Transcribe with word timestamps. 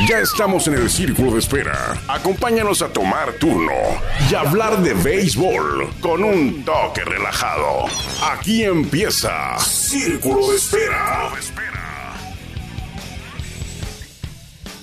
Ya 0.00 0.18
estamos 0.18 0.66
en 0.66 0.74
el 0.74 0.90
círculo 0.90 1.30
de 1.30 1.38
espera. 1.38 1.96
Acompáñanos 2.08 2.82
a 2.82 2.92
tomar 2.92 3.32
turno 3.34 3.72
y 4.28 4.34
hablar 4.34 4.82
de 4.82 4.92
béisbol 4.92 5.88
con 6.00 6.24
un 6.24 6.64
toque 6.64 7.04
relajado. 7.04 7.84
Aquí 8.32 8.64
empieza 8.64 9.56
Círculo 9.60 10.50
de 10.50 10.56
Espera. 10.56 11.30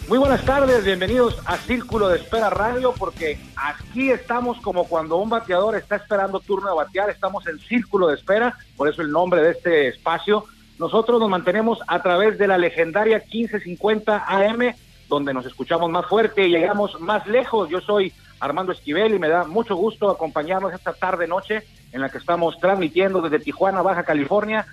Muy 0.08 0.18
buenas 0.18 0.44
tardes, 0.46 0.86
bienvenidos 0.86 1.38
a 1.46 1.58
Círculo 1.58 2.08
de 2.08 2.18
Espera 2.18 2.50
Radio, 2.50 2.94
porque 2.98 3.38
aquí 3.58 4.12
estamos 4.12 4.62
como 4.62 4.86
cuando 4.86 5.18
un 5.18 5.30
bateador 5.30 5.76
está 5.76 5.98
esperando 5.98 6.40
turno 6.40 6.70
de 6.70 6.76
batear, 6.76 7.10
estamos 7.10 7.46
en 7.48 7.60
Círculo 7.60 8.08
de 8.08 8.16
Espera, 8.16 8.58
por 8.78 8.88
eso 8.88 9.02
el 9.02 9.12
nombre 9.12 9.44
de 9.44 9.52
este 9.52 9.88
espacio. 9.90 10.46
Nosotros 10.80 11.20
nos 11.20 11.30
mantenemos 11.30 11.80
a 11.86 12.02
través 12.02 12.38
de 12.38 12.48
la 12.48 12.58
legendaria 12.58 13.18
1550 13.18 14.26
AM 14.26 14.74
donde 15.12 15.34
nos 15.34 15.46
escuchamos 15.46 15.92
más 15.92 16.06
fuerte 16.06 16.48
y 16.48 16.52
llegamos 16.52 17.00
más 17.02 17.28
lejos. 17.28 17.70
Yo 17.70 17.82
soy 17.82 18.14
Armando 18.40 18.72
Esquivel 18.72 19.14
y 19.14 19.20
me 19.20 19.28
da 19.28 19.44
mucho 19.44 19.76
gusto 19.76 20.10
acompañarnos 20.10 20.74
esta 20.74 20.94
tarde 20.94 21.28
noche 21.28 21.68
en 21.92 22.00
la 22.00 22.08
que 22.08 22.18
estamos 22.18 22.58
transmitiendo 22.60 23.22
desde 23.22 23.44
Tijuana, 23.44 23.82
Baja 23.82 24.04
California, 24.04 24.66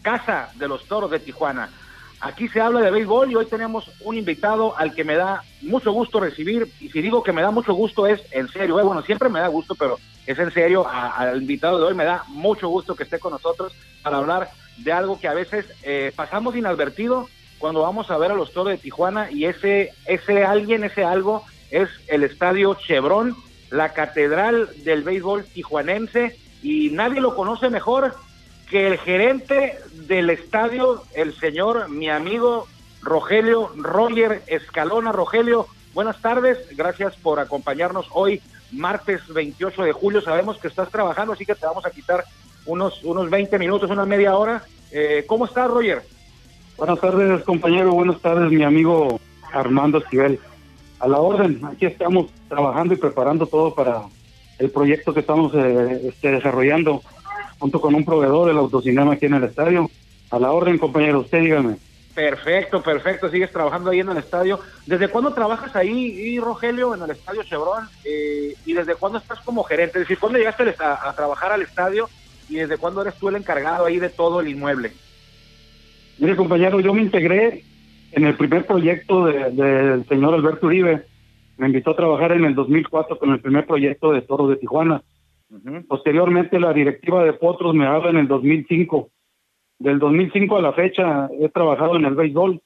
casa 0.00 0.48
de 0.54 0.68
los 0.68 0.86
Toros 0.86 1.10
de 1.10 1.20
Tijuana. 1.20 1.68
Aquí 2.18 2.48
se 2.48 2.62
habla 2.62 2.80
de 2.80 2.90
béisbol 2.90 3.30
y 3.30 3.34
hoy 3.34 3.44
tenemos 3.44 3.90
un 4.00 4.16
invitado 4.16 4.74
al 4.78 4.94
que 4.94 5.04
me 5.04 5.16
da 5.16 5.42
mucho 5.60 5.92
gusto 5.92 6.18
recibir. 6.18 6.66
Y 6.80 6.88
si 6.88 7.02
digo 7.02 7.22
que 7.22 7.32
me 7.32 7.42
da 7.42 7.50
mucho 7.50 7.74
gusto 7.74 8.06
es 8.06 8.22
en 8.32 8.48
serio. 8.48 8.80
Eh, 8.80 8.82
bueno, 8.82 9.02
siempre 9.02 9.28
me 9.28 9.40
da 9.40 9.48
gusto, 9.48 9.74
pero 9.74 9.98
es 10.26 10.38
en 10.38 10.50
serio. 10.50 10.86
al 10.88 11.42
invitado 11.42 11.78
de 11.78 11.84
hoy 11.84 11.94
me 11.94 12.04
da 12.04 12.24
mucho 12.28 12.68
gusto 12.68 12.96
que 12.96 13.02
esté 13.02 13.18
con 13.18 13.32
nosotros 13.32 13.74
para 14.02 14.16
hablar 14.16 14.48
de 14.78 14.92
algo 14.92 15.20
que 15.20 15.28
a 15.28 15.34
veces 15.34 15.66
eh, 15.82 16.10
pasamos 16.16 16.56
inadvertido 16.56 17.28
cuando 17.64 17.80
vamos 17.80 18.10
a 18.10 18.18
ver 18.18 18.30
a 18.30 18.34
los 18.34 18.52
Toros 18.52 18.72
de 18.72 18.76
Tijuana 18.76 19.30
y 19.30 19.46
ese, 19.46 19.94
ese 20.04 20.44
alguien, 20.44 20.84
ese 20.84 21.02
algo 21.02 21.46
es 21.70 21.88
el 22.08 22.22
estadio 22.22 22.74
Chevron, 22.74 23.34
la 23.70 23.94
catedral 23.94 24.68
del 24.84 25.02
béisbol 25.02 25.46
tijuanense 25.46 26.38
y 26.62 26.90
nadie 26.90 27.22
lo 27.22 27.34
conoce 27.34 27.70
mejor 27.70 28.16
que 28.68 28.86
el 28.86 28.98
gerente 28.98 29.78
del 30.06 30.28
estadio, 30.28 31.04
el 31.14 31.34
señor, 31.38 31.88
mi 31.88 32.10
amigo 32.10 32.66
Rogelio 33.00 33.70
Roger 33.76 34.42
Escalona. 34.46 35.10
Rogelio, 35.10 35.66
buenas 35.94 36.20
tardes, 36.20 36.58
gracias 36.76 37.16
por 37.16 37.40
acompañarnos 37.40 38.08
hoy, 38.10 38.42
martes 38.72 39.26
28 39.28 39.84
de 39.84 39.92
julio. 39.92 40.20
Sabemos 40.20 40.58
que 40.58 40.68
estás 40.68 40.90
trabajando, 40.90 41.32
así 41.32 41.46
que 41.46 41.54
te 41.54 41.64
vamos 41.64 41.86
a 41.86 41.90
quitar 41.90 42.24
unos, 42.66 43.02
unos 43.04 43.30
20 43.30 43.58
minutos, 43.58 43.90
una 43.90 44.04
media 44.04 44.36
hora. 44.36 44.62
Eh, 44.90 45.24
¿Cómo 45.26 45.46
estás, 45.46 45.70
Roger? 45.70 46.02
Buenas 46.76 47.00
tardes, 47.00 47.44
compañero. 47.44 47.92
Buenas 47.92 48.20
tardes, 48.20 48.50
mi 48.50 48.64
amigo 48.64 49.20
Armando 49.52 49.98
Esquivel. 49.98 50.40
A 50.98 51.06
la 51.06 51.20
orden, 51.20 51.60
aquí 51.64 51.86
estamos 51.86 52.32
trabajando 52.48 52.94
y 52.94 52.96
preparando 52.96 53.46
todo 53.46 53.74
para 53.74 54.02
el 54.58 54.70
proyecto 54.70 55.14
que 55.14 55.20
estamos 55.20 55.52
eh, 55.54 56.08
este, 56.08 56.32
desarrollando 56.32 57.02
junto 57.60 57.80
con 57.80 57.94
un 57.94 58.04
proveedor 58.04 58.48
del 58.48 58.58
autocinema 58.58 59.12
aquí 59.12 59.26
en 59.26 59.34
el 59.34 59.44
estadio. 59.44 59.88
A 60.30 60.38
la 60.40 60.50
orden, 60.50 60.78
compañero, 60.78 61.20
usted 61.20 61.42
dígame. 61.42 61.76
Perfecto, 62.12 62.82
perfecto. 62.82 63.30
Sigues 63.30 63.52
trabajando 63.52 63.90
ahí 63.90 64.00
en 64.00 64.08
el 64.08 64.16
estadio. 64.16 64.58
¿Desde 64.84 65.08
cuándo 65.08 65.32
trabajas 65.32 65.76
ahí, 65.76 66.40
Rogelio, 66.40 66.94
en 66.94 67.02
el 67.02 67.10
estadio 67.10 67.44
Chevron? 67.44 67.88
Eh, 68.04 68.54
¿Y 68.66 68.72
desde 68.72 68.96
cuándo 68.96 69.18
estás 69.18 69.38
como 69.40 69.62
gerente? 69.62 69.98
Es 69.98 70.08
decir, 70.08 70.18
¿cuándo 70.18 70.38
llegaste 70.38 70.74
a, 70.80 71.08
a 71.08 71.14
trabajar 71.14 71.52
al 71.52 71.62
estadio? 71.62 72.08
¿Y 72.48 72.56
desde 72.56 72.78
cuándo 72.78 73.02
eres 73.02 73.14
tú 73.14 73.28
el 73.28 73.36
encargado 73.36 73.86
ahí 73.86 74.00
de 74.00 74.10
todo 74.10 74.40
el 74.40 74.48
inmueble? 74.48 74.92
Mire, 76.18 76.36
compañero, 76.36 76.80
yo 76.80 76.94
me 76.94 77.02
integré 77.02 77.62
en 78.12 78.24
el 78.24 78.34
primer 78.36 78.66
proyecto 78.66 79.26
del 79.26 80.06
señor 80.06 80.34
Alberto 80.34 80.66
Uribe. 80.66 81.02
Me 81.56 81.66
invitó 81.66 81.90
a 81.90 81.96
trabajar 81.96 82.32
en 82.32 82.44
el 82.44 82.54
2004 82.54 83.18
con 83.18 83.30
el 83.32 83.40
primer 83.40 83.66
proyecto 83.66 84.12
de 84.12 84.22
Toros 84.22 84.50
de 84.50 84.56
Tijuana. 84.56 85.02
Posteriormente, 85.88 86.58
la 86.58 86.72
directiva 86.72 87.24
de 87.24 87.32
Potros 87.32 87.74
me 87.74 87.86
habla 87.86 88.10
en 88.10 88.16
el 88.18 88.28
2005. 88.28 89.08
Del 89.78 89.98
2005 89.98 90.56
a 90.56 90.62
la 90.62 90.72
fecha 90.72 91.28
he 91.40 91.48
trabajado 91.48 91.96
en 91.96 92.04
el 92.04 92.14
béisbol. 92.14 92.60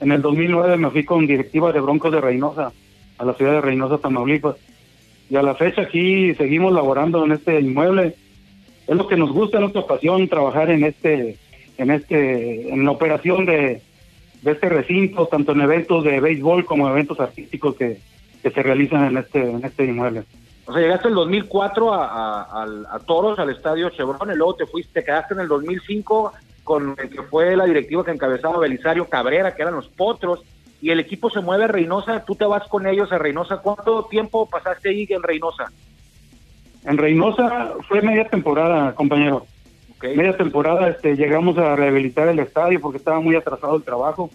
En 0.00 0.12
el 0.12 0.22
2009 0.22 0.76
me 0.76 0.90
fui 0.90 1.04
con 1.04 1.26
directiva 1.26 1.72
de 1.72 1.80
Broncos 1.80 2.12
de 2.12 2.20
Reynosa 2.20 2.72
a 3.18 3.24
la 3.24 3.34
ciudad 3.34 3.52
de 3.52 3.60
Reynosa, 3.60 3.98
Tamaulipas. 3.98 4.56
Y 5.28 5.36
a 5.36 5.42
la 5.42 5.54
fecha 5.54 5.82
aquí 5.82 6.34
seguimos 6.34 6.72
laborando 6.72 7.24
en 7.24 7.32
este 7.32 7.60
inmueble. 7.60 8.14
Es 8.86 8.96
lo 8.96 9.06
que 9.06 9.16
nos 9.16 9.32
gusta, 9.32 9.58
es 9.58 9.60
nuestra 9.60 9.86
pasión, 9.86 10.28
trabajar 10.28 10.70
en 10.70 10.84
este 10.84 11.36
en 11.78 11.90
este 11.90 12.72
en 12.72 12.84
la 12.84 12.90
operación 12.90 13.46
de, 13.46 13.82
este 14.44 14.68
recinto, 14.68 15.26
tanto 15.26 15.52
en 15.52 15.60
eventos 15.60 16.04
de 16.04 16.20
béisbol 16.20 16.64
como 16.64 16.88
eventos 16.88 17.20
artísticos 17.20 17.76
que, 17.76 17.98
se 18.42 18.62
realizan 18.62 19.04
en 19.04 19.18
este 19.18 19.40
en 19.40 19.64
este 19.64 19.84
inmueble. 19.84 20.24
O 20.66 20.72
sea, 20.72 20.82
llegaste 20.82 21.08
en 21.08 21.12
el 21.12 21.16
2004 21.16 21.94
a, 21.94 22.62
a, 22.62 22.98
Toros, 23.00 23.38
al 23.38 23.50
estadio 23.50 23.90
Chevron, 23.90 24.30
y 24.32 24.36
luego 24.36 24.54
te 24.54 24.66
fuiste, 24.66 25.00
te 25.00 25.04
quedaste 25.04 25.34
en 25.34 25.40
el 25.40 25.48
2005 25.48 26.32
con 26.64 26.94
el 26.98 27.10
que 27.10 27.22
fue 27.22 27.56
la 27.56 27.64
directiva 27.64 28.04
que 28.04 28.12
encabezaba 28.12 28.58
Belisario 28.58 29.08
Cabrera, 29.08 29.54
que 29.54 29.62
eran 29.62 29.74
los 29.74 29.88
Potros, 29.88 30.40
y 30.80 30.90
el 30.90 31.00
equipo 31.00 31.30
se 31.30 31.40
mueve 31.40 31.64
a 31.64 31.68
Reynosa, 31.68 32.24
tú 32.24 32.34
te 32.34 32.44
vas 32.44 32.66
con 32.68 32.86
ellos 32.86 33.12
a 33.12 33.18
Reynosa. 33.18 33.58
¿Cuánto 33.58 34.04
tiempo 34.04 34.46
pasaste 34.46 34.90
ahí 34.90 35.06
en 35.08 35.22
Reynosa? 35.22 35.70
En 36.84 36.98
Reynosa 36.98 37.74
fue 37.88 38.02
media 38.02 38.28
temporada, 38.28 38.92
compañero. 38.94 39.46
Media 40.02 40.36
temporada 40.36 40.88
este, 40.88 41.16
llegamos 41.16 41.56
a 41.58 41.76
rehabilitar 41.76 42.28
el 42.28 42.40
estadio 42.40 42.80
porque 42.80 42.98
estaba 42.98 43.20
muy 43.20 43.36
atrasado 43.36 43.76
el 43.76 43.82
trabajo 43.82 44.30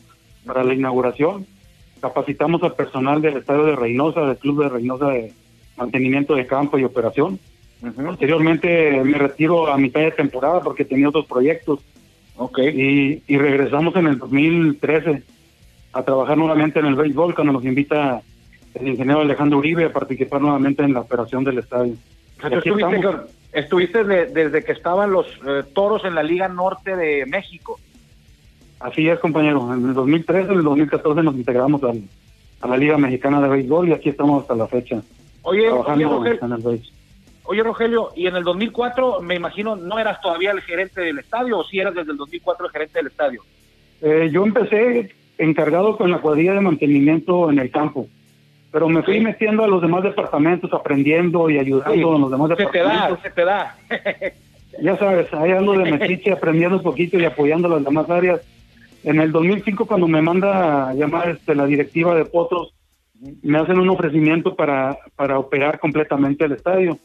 para 0.46 0.64
la 0.64 0.74
inauguración. 0.74 1.46
Capacitamos 2.02 2.64
al 2.64 2.74
personal 2.74 3.22
del 3.22 3.38
estadio 3.38 3.66
de 3.66 3.76
Reynosa, 3.76 4.22
del 4.22 4.38
club 4.38 4.64
de 4.64 4.70
Reynosa 4.70 5.10
de 5.10 5.34
mantenimiento 5.76 6.36
de 6.36 6.48
campo 6.48 6.78
y 6.78 6.84
operación. 6.84 7.40
Posteriormente 7.96 9.04
me 9.04 9.18
retiro 9.18 9.72
a 9.72 9.78
mitad 9.78 10.02
de 10.02 10.12
temporada 10.12 10.62
porque 10.62 10.86
tenía 10.86 11.10
otros 11.10 11.26
proyectos. 11.26 11.80
Okay. 12.36 13.22
Y, 13.28 13.38
regresamos 13.38 13.96
en 13.96 14.08
el 14.08 14.20
2013 14.20 15.24
a 15.94 16.04
trabajar 16.04 16.38
nuevamente 16.38 16.80
en 16.80 16.86
el 16.86 16.96
béisbol 16.96 17.34
cuando 17.34 17.54
nos 17.54 17.66
invita 17.66 18.22
el 18.76 18.88
ingeniero 18.88 19.22
Alejandro 19.22 19.58
Uribe 19.58 19.86
a 19.86 19.94
participar 19.94 20.42
nuevamente 20.42 20.84
en 20.84 20.94
la 20.94 21.02
operación 21.02 21.44
del 21.44 21.60
estadio. 21.60 21.96
Estuviste 22.44 23.02
desde 23.64 24.64
que 24.64 24.72
estaban 24.72 25.12
los 25.12 25.28
eh, 25.48 25.64
toros 25.74 26.06
en 26.06 26.16
la 26.16 26.24
Liga 26.24 26.48
Norte 26.48 26.96
de 26.96 27.26
México. 27.26 27.80
Así 28.80 29.10
es, 29.10 29.20
compañero. 29.20 29.74
En 29.74 29.88
el 29.88 29.94
2013, 29.94 30.52
en 30.52 30.58
el 30.60 30.64
2014 30.64 31.24
nos 31.24 31.36
integramos 31.36 31.82
a 31.84 32.68
la 32.68 32.78
Liga 32.78 32.98
Mexicana 32.98 33.42
de 33.42 33.50
Béisbol 33.50 33.90
y 33.90 33.94
aquí 33.94 34.10
estamos 34.10 34.44
hasta 34.44 34.56
la 34.56 34.68
fecha. 34.68 35.02
Oye, 35.42 35.70
oye, 35.72 37.64
Rogelio, 37.64 38.10
y 38.16 38.28
en 38.28 38.36
el 38.36 38.44
2004, 38.44 39.22
me 39.22 39.36
imagino, 39.36 39.76
¿no 39.76 39.98
eras 39.98 40.20
todavía 40.22 40.52
el 40.52 40.62
gerente 40.62 41.02
del 41.02 41.20
estadio 41.20 41.58
o 41.58 41.64
si 41.64 41.72
sí 41.72 41.80
eras 41.80 41.96
desde 41.96 42.12
el 42.12 42.18
2004 42.18 42.66
el 42.66 42.72
gerente 42.72 43.00
del 43.00 43.08
estadio? 43.08 43.42
Eh, 44.02 44.30
yo 44.32 44.46
empecé 44.46 45.12
encargado 45.38 45.98
con 45.98 46.12
la 46.12 46.20
cuadrilla 46.20 46.54
de 46.54 46.62
mantenimiento 46.62 47.50
en 47.50 47.60
el 47.60 47.72
campo 47.72 48.08
pero 48.72 48.90
me 48.90 49.04
fui 49.04 49.20
metiendo 49.20 49.64
a 49.64 49.68
los 49.68 49.82
demás 49.82 50.04
departamentos, 50.04 50.72
aprendiendo 50.74 51.50
y 51.50 51.58
ayudando 51.58 52.16
a 52.16 52.20
los 52.20 52.32
demás 52.32 52.50
departamentos. 52.50 53.20
Se 53.22 53.30
te 53.30 53.46
da, 53.46 53.76
se 53.76 53.92
te 53.92 54.12
da. 54.12 54.32
ya 54.82 54.98
sabes, 54.98 55.34
ahí 55.34 55.52
ando 55.52 55.74
de 55.74 55.92
metiche, 55.92 56.32
aprendiendo 56.32 56.78
un 56.78 56.84
poquito 56.84 57.18
y 57.18 57.26
apoyando 57.26 57.68
las 57.68 57.84
demás 57.84 58.10
áreas. 58.10 58.42
En 59.04 59.20
el 59.22 59.32
2005, 59.32 59.86
cuando 59.86 60.08
me 60.08 60.22
manda 60.22 60.90
a 60.90 60.94
llamar 60.94 61.30
este, 61.30 61.56
la 61.56 61.66
directiva 61.66 62.16
de 62.16 62.26
Potros, 62.26 62.74
me 63.42 63.58
hacen 63.58 63.80
un 63.80 63.90
ofrecimiento 63.90 64.56
para, 64.56 64.98
para 65.16 65.40
operar 65.40 65.80
completamente 65.80 66.46
el 66.46 66.52
estadio. 66.52 66.98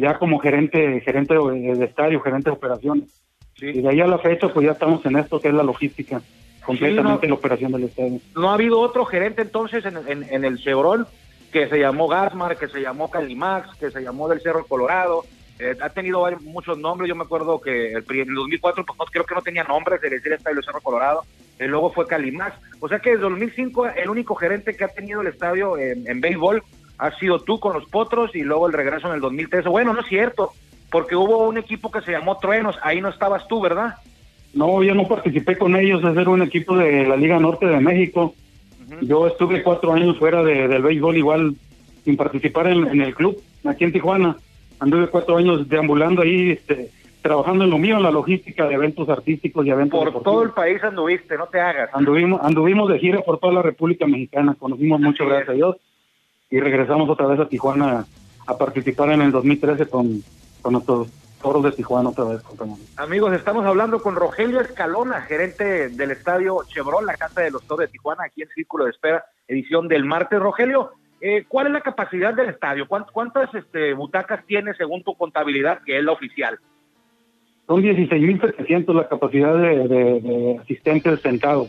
Ya 0.00 0.18
como 0.18 0.38
gerente 0.38 1.00
gerente 1.00 1.34
de, 1.34 1.84
estadio, 1.84 2.20
gerente 2.20 2.50
de 2.50 2.56
operaciones. 2.56 3.22
Y 3.60 3.82
de 3.82 3.88
ahí 3.88 4.00
a 4.00 4.06
la 4.06 4.18
fecha, 4.18 4.48
pues 4.48 4.64
ya 4.64 4.72
estamos 4.72 5.04
en 5.04 5.16
esto 5.16 5.40
que 5.40 5.48
es 5.48 5.54
la 5.54 5.62
logística 5.62 6.22
completamente 6.64 7.28
la 7.28 7.34
operación 7.34 7.72
del 7.72 7.84
estadio. 7.84 8.20
¿No 8.34 8.50
ha 8.50 8.54
habido 8.54 8.80
otro 8.80 9.04
gerente 9.04 9.42
entonces 9.42 9.84
en, 9.84 10.24
en, 10.28 10.44
el 10.44 10.58
Chevron 10.58 11.06
que 11.52 11.68
se 11.68 11.78
llamó 11.78 12.08
Gasmar, 12.08 12.56
que 12.56 12.68
se 12.68 12.80
llamó 12.80 13.10
Calimax, 13.10 13.76
que 13.78 13.90
se 13.90 14.02
llamó 14.02 14.28
del 14.28 14.40
Cerro 14.40 14.64
Colorado? 14.64 15.24
Eh, 15.58 15.76
ha 15.80 15.88
tenido 15.90 16.26
muchos 16.40 16.78
nombres, 16.78 17.08
yo 17.08 17.14
me 17.14 17.22
acuerdo 17.22 17.60
que 17.60 17.92
el, 17.92 18.04
en 18.08 18.28
el 18.28 18.34
2004 18.34 18.84
pues, 18.84 19.10
creo 19.12 19.24
que 19.24 19.34
no 19.36 19.42
tenía 19.42 19.62
nombre, 19.64 19.98
se 19.98 20.10
decía 20.10 20.32
el 20.32 20.38
estadio 20.38 20.56
del 20.56 20.64
Cerro 20.64 20.80
Colorado, 20.80 21.24
y 21.60 21.64
luego 21.64 21.92
fue 21.92 22.06
Calimax. 22.06 22.56
O 22.80 22.88
sea 22.88 22.98
que 22.98 23.10
desde 23.10 23.22
2005 23.22 23.86
el 23.86 24.10
único 24.10 24.34
gerente 24.34 24.76
que 24.76 24.84
ha 24.84 24.88
tenido 24.88 25.20
el 25.20 25.28
estadio 25.28 25.78
en, 25.78 26.08
en 26.08 26.20
béisbol 26.20 26.62
ha 26.98 27.16
sido 27.18 27.40
tú 27.40 27.60
con 27.60 27.74
los 27.74 27.86
Potros 27.86 28.34
y 28.34 28.42
luego 28.42 28.66
el 28.66 28.72
regreso 28.72 29.08
en 29.08 29.14
el 29.14 29.20
2013. 29.20 29.68
Bueno, 29.68 29.92
no 29.92 30.00
es 30.00 30.06
cierto, 30.06 30.52
porque 30.90 31.16
hubo 31.16 31.46
un 31.48 31.58
equipo 31.58 31.90
que 31.90 32.00
se 32.00 32.12
llamó 32.12 32.38
Truenos, 32.38 32.78
ahí 32.82 33.00
no 33.00 33.08
estabas 33.08 33.46
tú, 33.48 33.60
¿verdad? 33.60 33.96
No, 34.54 34.82
yo 34.82 34.94
no 34.94 35.08
participé 35.08 35.58
con 35.58 35.76
ellos, 35.76 36.02
es 36.04 36.14
ser 36.14 36.28
un 36.28 36.42
equipo 36.42 36.76
de 36.76 37.06
la 37.06 37.16
Liga 37.16 37.38
Norte 37.38 37.66
de 37.66 37.80
México. 37.80 38.34
Yo 39.02 39.26
estuve 39.26 39.62
cuatro 39.62 39.92
años 39.92 40.18
fuera 40.18 40.42
del 40.42 40.82
béisbol, 40.82 41.16
igual 41.16 41.54
sin 42.04 42.16
participar 42.16 42.68
en, 42.68 43.00
el 43.00 43.14
club, 43.14 43.40
aquí 43.64 43.84
en 43.84 43.92
Tijuana. 43.92 44.36
Anduve 44.78 45.08
cuatro 45.08 45.36
años 45.36 45.68
deambulando 45.68 46.22
ahí, 46.22 46.50
este, 46.50 46.90
trabajando 47.22 47.64
en 47.64 47.70
lo 47.70 47.78
mío, 47.78 47.96
en 47.96 48.02
la 48.02 48.10
logística 48.10 48.68
de 48.68 48.74
eventos 48.74 49.08
artísticos 49.08 49.64
y 49.64 49.70
eventos 49.70 49.98
Por 50.10 50.22
todo 50.22 50.42
el 50.42 50.50
país 50.50 50.82
anduviste, 50.84 51.36
no 51.36 51.46
te 51.46 51.60
hagas. 51.60 51.90
Anduvimos, 51.92 52.40
anduvimos 52.42 52.88
de 52.90 52.98
gira 52.98 53.22
por 53.22 53.38
toda 53.38 53.54
la 53.54 53.62
República 53.62 54.06
Mexicana, 54.06 54.54
conocimos 54.58 55.00
mucho, 55.00 55.26
gracias 55.26 55.48
a 55.48 55.52
Dios, 55.52 55.76
y 56.50 56.60
regresamos 56.60 57.08
otra 57.08 57.26
vez 57.26 57.40
a 57.40 57.48
Tijuana 57.48 58.06
a 58.46 58.58
participar 58.58 59.10
en 59.10 59.22
el 59.22 59.32
2013 59.32 59.86
con, 59.86 60.22
con 60.60 60.74
nuestros 60.74 61.08
toros 61.44 61.62
de 61.62 61.72
Tijuana 61.72 62.08
otra 62.08 62.24
vez, 62.24 62.42
Amigos, 62.96 63.34
estamos 63.34 63.66
hablando 63.66 64.00
con 64.00 64.16
Rogelio 64.16 64.62
Escalona, 64.62 65.20
gerente 65.20 65.90
del 65.90 66.10
estadio 66.10 66.62
Chevron, 66.66 67.04
la 67.04 67.18
casa 67.18 67.42
de 67.42 67.50
los 67.50 67.62
toros 67.64 67.86
de 67.86 67.92
Tijuana, 67.92 68.24
aquí 68.24 68.40
en 68.40 68.48
Círculo 68.48 68.84
de 68.84 68.92
Espera, 68.92 69.26
edición 69.46 69.86
del 69.86 70.06
martes. 70.06 70.40
Rogelio, 70.40 70.92
eh, 71.20 71.44
¿cuál 71.46 71.66
es 71.66 71.74
la 71.74 71.82
capacidad 71.82 72.32
del 72.32 72.48
estadio? 72.48 72.88
¿Cuántas, 72.88 73.54
este, 73.54 73.92
butacas 73.92 74.46
tiene 74.46 74.72
según 74.72 75.04
tu 75.04 75.14
contabilidad, 75.14 75.82
que 75.84 75.98
es 75.98 76.04
la 76.04 76.12
oficial? 76.12 76.58
Son 77.66 77.82
16.700 77.82 78.94
la 78.94 79.06
capacidad 79.06 79.54
de, 79.54 80.58
asistentes 80.62 81.20
sentados. 81.20 81.68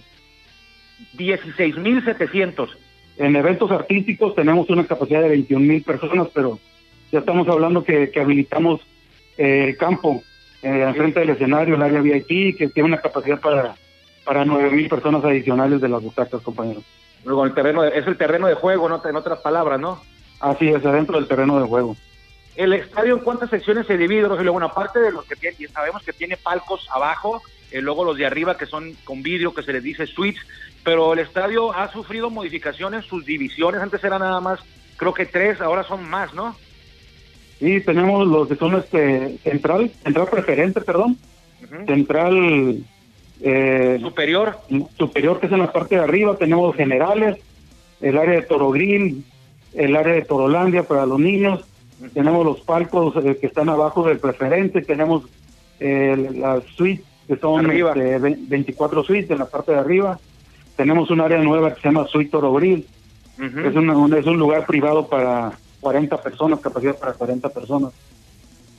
16.700. 1.17 2.69
En 3.17 3.35
eventos 3.35 3.69
artísticos 3.71 4.35
tenemos 4.35 4.69
una 4.69 4.85
capacidad 4.85 5.21
de 5.21 5.37
21.000 5.37 5.83
personas, 5.83 6.29
pero 6.33 6.59
ya 7.11 7.19
estamos 7.19 7.45
hablando 7.49 7.83
que, 7.83 8.09
habilitamos 8.15 8.79
el 9.37 9.77
campo 9.77 10.23
eh, 10.61 10.83
enfrente 10.87 11.19
del 11.19 11.31
escenario, 11.31 11.75
el 11.75 11.81
área 11.81 12.01
VIP, 12.01 12.57
que 12.57 12.69
tiene 12.69 12.89
una 12.89 13.01
capacidad 13.01 13.39
para, 13.39 13.75
para 14.23 14.43
9.000 14.45 14.89
personas 14.89 15.23
adicionales 15.23 15.81
de 15.81 15.89
las 15.89 16.01
butacas, 16.01 16.41
compañeros. 16.41 16.83
Luego 17.23 17.45
el 17.45 17.53
terreno 17.53 17.83
es 17.83 18.05
el 18.07 18.17
terreno 18.17 18.47
de 18.47 18.53
juego, 18.55 18.87
¿no? 18.87 19.01
en 19.03 19.15
otras 19.15 19.39
palabras, 19.39 19.79
¿no? 19.79 20.01
Así 20.39 20.67
es, 20.67 20.85
adentro 20.85 21.17
del 21.17 21.27
terreno 21.27 21.59
de 21.59 21.67
juego. 21.67 21.95
¿El 22.55 22.73
estadio 22.73 23.15
en 23.15 23.23
cuántas 23.23 23.49
secciones 23.49 23.85
se 23.85 23.97
divide, 23.97 24.27
Rogelio? 24.27 24.53
Bueno, 24.53 24.67
aparte 24.67 24.99
de 24.99 25.11
los 25.11 25.25
que 25.25 25.35
tiene, 25.35 25.67
sabemos 25.67 26.03
que 26.03 26.13
tiene 26.13 26.37
palcos 26.37 26.87
abajo, 26.91 27.41
eh, 27.71 27.81
luego 27.81 28.05
los 28.05 28.17
de 28.17 28.25
arriba 28.25 28.57
que 28.57 28.65
son 28.65 28.95
con 29.03 29.21
vidrio, 29.23 29.53
que 29.53 29.63
se 29.63 29.73
les 29.73 29.83
dice 29.83 30.07
suites, 30.07 30.41
pero 30.83 31.13
el 31.13 31.19
estadio 31.19 31.73
ha 31.73 31.91
sufrido 31.91 32.29
modificaciones, 32.29 33.05
sus 33.05 33.25
divisiones, 33.25 33.81
antes 33.81 34.03
eran 34.03 34.21
nada 34.21 34.39
más, 34.39 34.59
creo 34.97 35.13
que 35.13 35.25
tres, 35.25 35.59
ahora 35.59 35.83
son 35.83 36.07
más, 36.09 36.33
¿no? 36.33 36.55
Sí, 37.59 37.81
tenemos 37.81 38.27
los 38.27 38.47
que 38.47 38.55
son 38.55 38.75
este, 38.75 39.37
central, 39.39 39.91
central 40.03 40.27
preferente, 40.29 40.81
perdón, 40.81 41.17
central... 41.85 42.83
Eh, 43.41 43.97
superior. 44.01 44.57
Superior, 44.97 45.39
que 45.39 45.47
es 45.47 45.51
en 45.51 45.59
la 45.59 45.71
parte 45.71 45.95
de 45.95 46.01
arriba, 46.01 46.35
tenemos 46.37 46.75
generales, 46.75 47.37
el 48.01 48.17
área 48.17 48.35
de 48.35 48.41
Toro 48.43 48.71
Grill, 48.71 49.23
el 49.73 49.95
área 49.95 50.13
de 50.13 50.21
Torolandia 50.21 50.83
para 50.83 51.05
los 51.05 51.19
niños, 51.19 51.65
tenemos 52.13 52.45
los 52.45 52.61
palcos 52.61 53.15
eh, 53.23 53.37
que 53.39 53.47
están 53.47 53.69
abajo 53.69 54.07
del 54.07 54.19
preferente, 54.19 54.81
tenemos 54.81 55.23
eh, 55.79 56.31
las 56.35 56.63
suites 56.75 57.05
que 57.27 57.37
son 57.37 57.65
24 57.65 59.01
este, 59.01 59.07
suites 59.07 59.31
en 59.31 59.39
la 59.39 59.47
parte 59.47 59.71
de 59.71 59.79
arriba, 59.79 60.19
tenemos 60.75 61.09
un 61.09 61.21
área 61.21 61.39
nueva 61.39 61.73
que 61.73 61.81
se 61.81 61.87
llama 61.87 62.05
Suite 62.07 62.29
Toro 62.29 62.59
es, 62.59 62.85
un, 63.75 64.13
es 64.13 64.25
un 64.25 64.37
lugar 64.37 64.65
privado 64.65 65.07
para 65.07 65.53
40 65.85 66.17
personas, 66.17 66.59
capacidad 66.61 66.97
para 66.97 67.13
40 67.13 67.47
personas. 67.49 67.93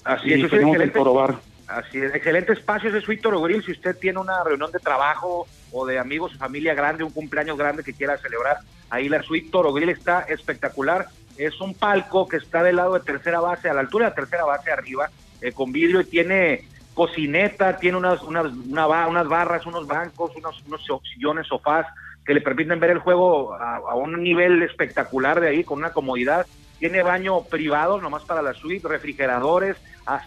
Así 0.02 0.32
es, 0.32 0.50
tenemos 0.50 0.74
el 0.74 0.90
Toro 0.90 1.38
Así 1.68 1.98
es, 1.98 2.12
excelente 2.12 2.52
espacio 2.52 2.90
ese 2.90 3.00
Suite 3.00 3.22
Toro 3.22 3.40
Si 3.64 3.70
usted 3.70 3.96
tiene 3.96 4.18
una 4.18 4.42
reunión 4.42 4.72
de 4.72 4.80
trabajo 4.80 5.46
o 5.70 5.86
de 5.86 6.00
amigos, 6.00 6.36
familia 6.36 6.74
grande, 6.74 7.04
un 7.04 7.12
cumpleaños 7.12 7.56
grande 7.56 7.84
que 7.84 7.92
quiera 7.92 8.18
celebrar, 8.18 8.56
ahí 8.90 9.08
la 9.08 9.22
Suite 9.22 9.50
Toro 9.52 9.78
está 9.78 10.22
espectacular 10.22 11.06
es 11.38 11.60
un 11.60 11.74
palco 11.74 12.26
que 12.26 12.38
está 12.38 12.64
del 12.64 12.74
lado 12.74 12.94
de 12.94 13.00
tercera 13.00 13.38
base, 13.38 13.68
a 13.68 13.74
la 13.74 13.82
altura 13.82 14.08
de 14.08 14.16
tercera 14.16 14.44
base 14.44 14.72
arriba, 14.72 15.08
eh, 15.40 15.52
con 15.52 15.70
vidrio 15.70 16.00
y 16.00 16.06
tiene 16.06 16.64
cocineta, 16.92 17.76
tiene 17.76 17.98
unas, 17.98 18.20
unas, 18.22 18.46
unas 18.46 19.28
barras, 19.28 19.64
unos 19.64 19.86
bancos, 19.86 20.34
unos, 20.34 20.60
unos 20.66 20.82
sillones, 21.14 21.46
sofás 21.46 21.86
que 22.26 22.34
le 22.34 22.40
permiten 22.40 22.80
ver 22.80 22.90
el 22.90 22.98
juego 22.98 23.54
a, 23.54 23.94
un 23.94 24.20
nivel 24.20 24.60
espectacular 24.62 25.40
de 25.40 25.48
ahí, 25.48 25.64
con 25.64 25.78
una 25.78 25.92
comodidad. 25.92 26.44
Tiene 26.78 27.02
baño 27.02 27.42
privado, 27.44 28.00
nomás 28.00 28.24
para 28.24 28.42
la 28.42 28.52
suite, 28.52 28.86
refrigeradores, 28.86 29.76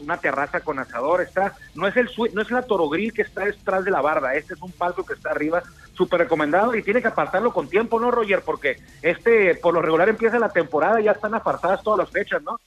una 0.02 0.18
terraza 0.18 0.62
con 0.62 0.80
asador. 0.80 1.22
Está, 1.22 1.56
no 1.76 1.88
es 1.88 1.96
el 1.96 2.10
no 2.34 2.42
es 2.42 2.52
la 2.52 2.64
Toro 2.64 2.90
Grill 2.90 3.14
que 3.14 3.22
está 3.22 3.46
detrás 3.46 3.86
de 3.86 3.92
la 3.92 4.02
barda, 4.02 4.34
este 4.36 4.54
es 4.54 4.62
un 4.62 4.72
palco 4.72 5.06
que 5.06 5.14
está 5.14 5.32
arriba, 5.32 5.64
súper 5.94 6.22
recomendado 6.22 6.76
y 6.76 6.84
tiene 6.84 7.02
que 7.02 7.08
apartarlo 7.08 7.54
con 7.54 7.68
tiempo, 7.68 8.00
¿no, 8.00 8.12
Roger? 8.12 8.42
Porque 8.44 8.78
este, 9.02 9.56
por 9.56 9.74
lo 9.74 9.82
regular 9.82 10.10
empieza 10.10 10.40
la 10.40 10.50
temporada, 10.50 11.00
y 11.00 11.06
ya 11.06 11.12
están 11.12 11.34
apartadas 11.34 11.84
todas 11.84 12.00
las 12.00 12.10
fechas, 12.10 12.42
¿no? 12.44 12.60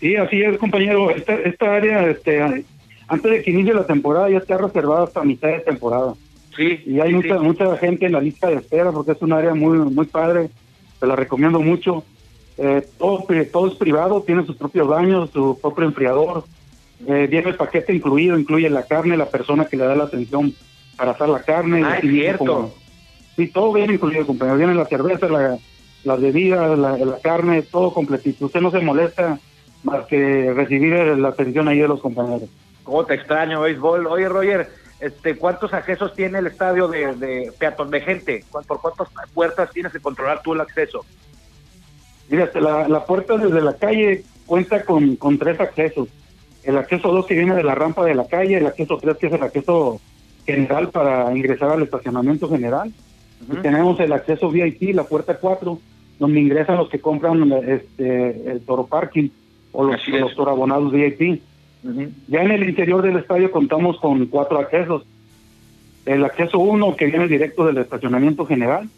Sí, 0.00 0.16
así 0.16 0.42
es, 0.42 0.58
compañero. 0.58 1.10
Esta, 1.10 1.34
esta 1.34 1.74
área, 1.74 2.06
este, 2.06 2.64
antes 3.08 3.30
de 3.30 3.42
que 3.42 3.50
inicie 3.50 3.74
la 3.74 3.86
temporada, 3.86 4.28
ya 4.28 4.38
está 4.38 4.58
reservada 4.58 5.04
hasta 5.04 5.22
mitad 5.22 5.48
de 5.48 5.60
temporada. 5.60 6.14
Sí. 6.56 6.82
Y 6.86 7.00
hay 7.00 7.12
mucha, 7.12 7.38
mucha 7.38 7.76
gente 7.76 8.06
en 8.06 8.12
la 8.12 8.20
lista 8.20 8.48
de 8.48 8.56
espera 8.56 8.90
porque 8.90 9.12
es 9.12 9.22
un 9.22 9.32
área 9.32 9.54
muy, 9.54 9.78
muy 9.78 10.06
padre. 10.06 10.48
Te 10.98 11.06
la 11.06 11.16
recomiendo 11.16 11.60
mucho. 11.60 12.04
Eh, 12.58 12.86
todo, 12.98 13.26
todo 13.52 13.68
es 13.68 13.74
privado, 13.74 14.22
tiene 14.22 14.46
sus 14.46 14.56
propios 14.56 14.88
baños, 14.88 15.30
su 15.32 15.58
propio 15.60 15.84
enfriador. 15.84 16.44
Eh, 17.06 17.26
viene 17.28 17.50
el 17.50 17.56
paquete 17.56 17.94
incluido, 17.94 18.38
incluye 18.38 18.70
la 18.70 18.84
carne, 18.84 19.16
la 19.16 19.28
persona 19.28 19.66
que 19.66 19.76
le 19.76 19.84
da 19.84 19.94
la 19.94 20.04
atención 20.04 20.54
para 20.96 21.12
hacer 21.12 21.28
la 21.28 21.42
carne. 21.42 21.82
Ah, 21.84 21.98
es 21.98 22.10
cierto. 22.10 22.74
sí, 23.36 23.48
todo 23.48 23.72
viene 23.72 23.94
incluido, 23.94 24.26
compañero. 24.26 24.56
Viene 24.56 24.74
la 24.74 24.86
cerveza, 24.86 25.28
la, 25.28 25.58
las 26.04 26.20
bebidas, 26.20 26.78
la, 26.78 26.96
la, 26.96 27.18
carne, 27.18 27.62
todo 27.62 27.92
completito. 27.92 28.46
Usted 28.46 28.60
no 28.60 28.70
se 28.70 28.80
molesta 28.80 29.38
más 29.82 30.06
que 30.06 30.52
recibir 30.54 30.94
la 31.18 31.28
atención 31.28 31.68
ahí 31.68 31.78
de 31.78 31.88
los 31.88 32.00
compañeros. 32.00 32.48
¿Cómo 32.82 33.04
te 33.04 33.14
extraño, 33.14 33.60
béisbol? 33.60 34.06
Oye, 34.06 34.28
Roger, 34.28 34.70
este, 35.00 35.36
¿cuántos 35.36 35.74
accesos 35.74 36.14
tiene 36.14 36.38
el 36.38 36.46
estadio 36.46 36.88
de, 36.88 37.14
de 37.16 37.52
peatón 37.58 37.90
de 37.90 38.00
gente? 38.00 38.44
¿Por 38.50 38.80
cuántas 38.80 39.08
puertas 39.34 39.70
tienes 39.72 39.92
que 39.92 40.00
controlar 40.00 40.40
tú 40.42 40.54
el 40.54 40.60
acceso? 40.62 41.04
Mira, 42.28 42.50
la, 42.54 42.88
la 42.88 43.04
puerta 43.04 43.36
desde 43.36 43.60
la 43.60 43.74
calle 43.74 44.24
cuenta 44.46 44.84
con, 44.84 45.16
con 45.16 45.38
tres 45.38 45.60
accesos. 45.60 46.08
El 46.64 46.78
acceso 46.78 47.12
2 47.12 47.26
que 47.26 47.34
viene 47.34 47.54
de 47.54 47.62
la 47.62 47.74
rampa 47.74 48.04
de 48.04 48.14
la 48.14 48.26
calle, 48.26 48.58
el 48.58 48.66
acceso 48.66 48.98
3 48.98 49.16
que 49.16 49.26
es 49.26 49.32
el 49.32 49.42
acceso 49.42 50.00
general 50.44 50.90
para 50.90 51.34
ingresar 51.36 51.70
al 51.70 51.82
estacionamiento 51.82 52.48
general. 52.48 52.92
Y 53.52 53.56
tenemos 53.56 54.00
el 54.00 54.12
acceso 54.12 54.50
VIP, 54.50 54.94
la 54.94 55.04
puerta 55.04 55.38
4, 55.38 55.78
donde 56.18 56.40
ingresan 56.40 56.78
los 56.78 56.88
que 56.88 57.00
compran 57.00 57.52
este, 57.52 58.50
el 58.50 58.60
toro 58.62 58.86
parking 58.86 59.28
o 59.72 59.84
los, 59.84 60.08
los 60.08 60.34
toro 60.34 60.52
abonados 60.52 60.92
VIP. 60.92 61.42
Ya 62.26 62.42
en 62.42 62.50
el 62.50 62.68
interior 62.68 63.02
del 63.02 63.18
estadio 63.18 63.50
contamos 63.52 64.00
con 64.00 64.26
cuatro 64.26 64.58
accesos. 64.58 65.04
El 66.04 66.24
acceso 66.24 66.58
1 66.58 66.96
que 66.96 67.06
viene 67.06 67.28
directo 67.28 67.66
del 67.66 67.78
estacionamiento 67.78 68.46
general, 68.46 68.88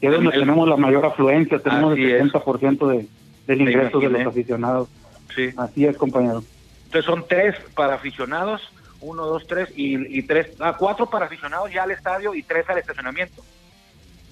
que 0.00 0.06
es 0.06 0.12
donde 0.12 0.30
tenemos 0.30 0.68
la 0.68 0.76
mayor 0.76 1.06
afluencia, 1.06 1.58
tenemos 1.58 1.96
el 1.96 2.30
70% 2.30 2.86
de, 2.88 3.06
del 3.46 3.60
ingreso 3.60 3.98
de 3.98 4.10
los 4.10 4.26
aficionados. 4.26 4.88
Sí. 5.34 5.50
Así 5.56 5.86
es, 5.86 5.96
compañero. 5.96 6.42
Entonces 6.86 7.04
son 7.04 7.24
tres 7.28 7.56
para 7.74 7.94
aficionados, 7.94 8.62
uno, 9.00 9.26
dos, 9.26 9.46
tres, 9.46 9.68
y, 9.76 10.22
tres, 10.22 10.48
ah, 10.60 10.76
cuatro 10.78 11.06
para 11.06 11.26
aficionados 11.26 11.72
ya 11.72 11.82
al 11.82 11.90
estadio 11.90 12.34
y 12.34 12.42
tres 12.42 12.68
al 12.68 12.78
estacionamiento. 12.78 13.42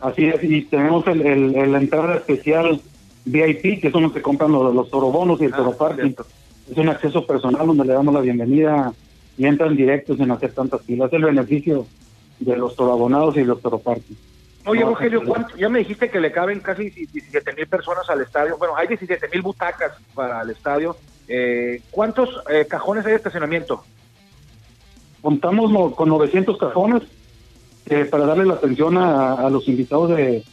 Así 0.01 0.27
es, 0.27 0.43
y 0.43 0.63
tenemos 0.63 1.07
el, 1.07 1.53
la 1.53 1.79
entrada 1.79 2.17
especial 2.17 2.81
VIP, 3.25 3.81
que 3.81 3.91
son 3.91 4.05
los 4.05 4.13
que 4.13 4.23
compran 4.23 4.53
los, 4.53 4.75
los 4.75 4.91
torobonos 4.91 5.41
y 5.41 5.45
el 5.45 5.55
ah, 5.55 5.57
toro 5.57 5.77
parking. 5.77 6.15
Es 6.71 6.77
un 6.77 6.89
acceso 6.89 7.27
personal 7.27 7.67
donde 7.67 7.85
le 7.85 7.93
damos 7.93 8.15
la 8.15 8.21
bienvenida 8.21 8.93
y 9.37 9.47
entran 9.47 9.77
directos 9.77 10.19
sin 10.19 10.31
hacer 10.31 10.53
tantas 10.53 10.83
filas. 10.83 11.09
Es 11.09 11.15
el 11.15 11.25
beneficio 11.25 11.87
de 12.41 12.57
los 12.57 12.77
toroabonados 12.77 13.37
y 13.37 13.45
los 13.45 13.61
toroparking. 13.61 14.17
Oye, 14.67 14.83
Rogelio, 14.83 15.23
ya 15.59 15.69
me 15.69 15.81
dijiste 15.81 16.09
que 16.11 16.21
le 16.21 16.33
caben 16.33 16.61
casi 16.61 16.89
17 16.89 17.53
mil 17.53 17.67
personas 17.67 18.09
al 18.09 18.23
estadio. 18.23 18.57
Bueno, 18.57 18.75
hay 18.77 18.87
17 18.89 19.29
mil 19.29 19.43
butacas 19.43 19.93
para 20.15 20.41
el 20.41 20.51
estadio. 20.51 20.97
Eh, 21.29 21.83
¿Cuántos 21.91 22.31
eh, 22.49 22.67
cajones 22.67 23.05
hay 23.05 23.13
de 23.13 23.17
estacionamiento? 23.19 23.85
Contamos 25.21 25.95
con 25.95 26.09
900 26.09 26.57
cajones 26.57 27.03
eh, 27.87 28.07
para 28.07 28.25
darle 28.25 28.47
la 28.47 28.55
atención 28.55 28.97
a, 28.97 29.49
los 29.51 29.69
invitados 29.69 30.17
de 30.17 30.45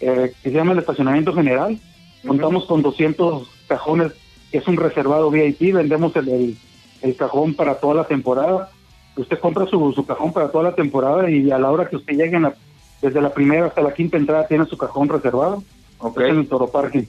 que 0.00 0.32
se 0.42 0.50
llama 0.50 0.72
el 0.72 0.78
estacionamiento 0.78 1.34
general. 1.34 1.78
Contamos 2.26 2.64
con 2.66 2.82
200 2.82 3.48
cajones, 3.66 4.12
que 4.50 4.58
es 4.58 4.68
un 4.68 4.76
reservado 4.76 5.30
VIP. 5.30 5.74
Vendemos 5.74 6.16
el, 6.16 6.56
el, 7.02 7.16
cajón 7.16 7.54
para 7.54 7.74
toda 7.74 7.94
la 7.94 8.04
temporada. 8.04 8.70
Usted 9.16 9.38
compra 9.40 9.66
su, 9.66 9.92
su, 9.92 10.06
cajón 10.06 10.32
para 10.32 10.50
toda 10.50 10.64
la 10.64 10.74
temporada 10.74 11.28
y 11.28 11.50
a 11.50 11.58
la 11.58 11.70
hora 11.70 11.88
que 11.88 11.96
usted 11.96 12.14
llegue 12.14 12.36
en 12.36 12.42
la 12.42 12.54
desde 13.00 13.20
la 13.20 13.32
primera 13.32 13.66
hasta 13.66 13.80
la 13.80 13.92
quinta 13.92 14.16
entrada 14.16 14.46
tiene 14.46 14.66
su 14.66 14.76
cajón 14.76 15.08
reservado. 15.08 15.62
Okay. 15.98 16.26
Es 16.26 16.32
en 16.32 16.38
el 16.40 16.48
Toro 16.48 16.68
Parking. 16.68 17.04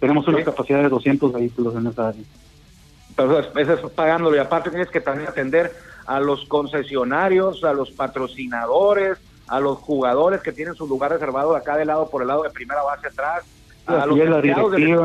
Tenemos 0.00 0.26
una 0.26 0.42
capacidad 0.42 0.82
de 0.82 0.88
200 0.88 1.32
vehículos 1.32 1.76
en 1.76 1.86
esa 1.86 2.08
área. 2.08 2.22
Entonces, 3.10 3.52
eso 3.56 3.72
es 3.74 3.92
pagándolo 3.92 4.34
y 4.36 4.40
aparte 4.40 4.70
tienes 4.70 4.88
que 4.88 5.00
también 5.00 5.28
atender 5.28 5.72
a 6.06 6.18
los 6.18 6.44
concesionarios, 6.46 7.62
a 7.62 7.72
los 7.72 7.90
patrocinadores, 7.90 9.18
a 9.48 9.60
los 9.60 9.78
jugadores 9.78 10.40
que 10.40 10.52
tienen 10.52 10.74
su 10.74 10.86
lugar 10.86 11.12
reservado 11.12 11.54
acá 11.54 11.76
de 11.76 11.84
lado 11.84 12.08
por 12.08 12.22
el 12.22 12.28
lado 12.28 12.42
de 12.42 12.50
primera 12.50 12.82
base 12.82 13.08
atrás, 13.08 13.44
a 13.86 14.06
los 14.06 14.18
empleados 14.18 14.72
del 14.72 14.98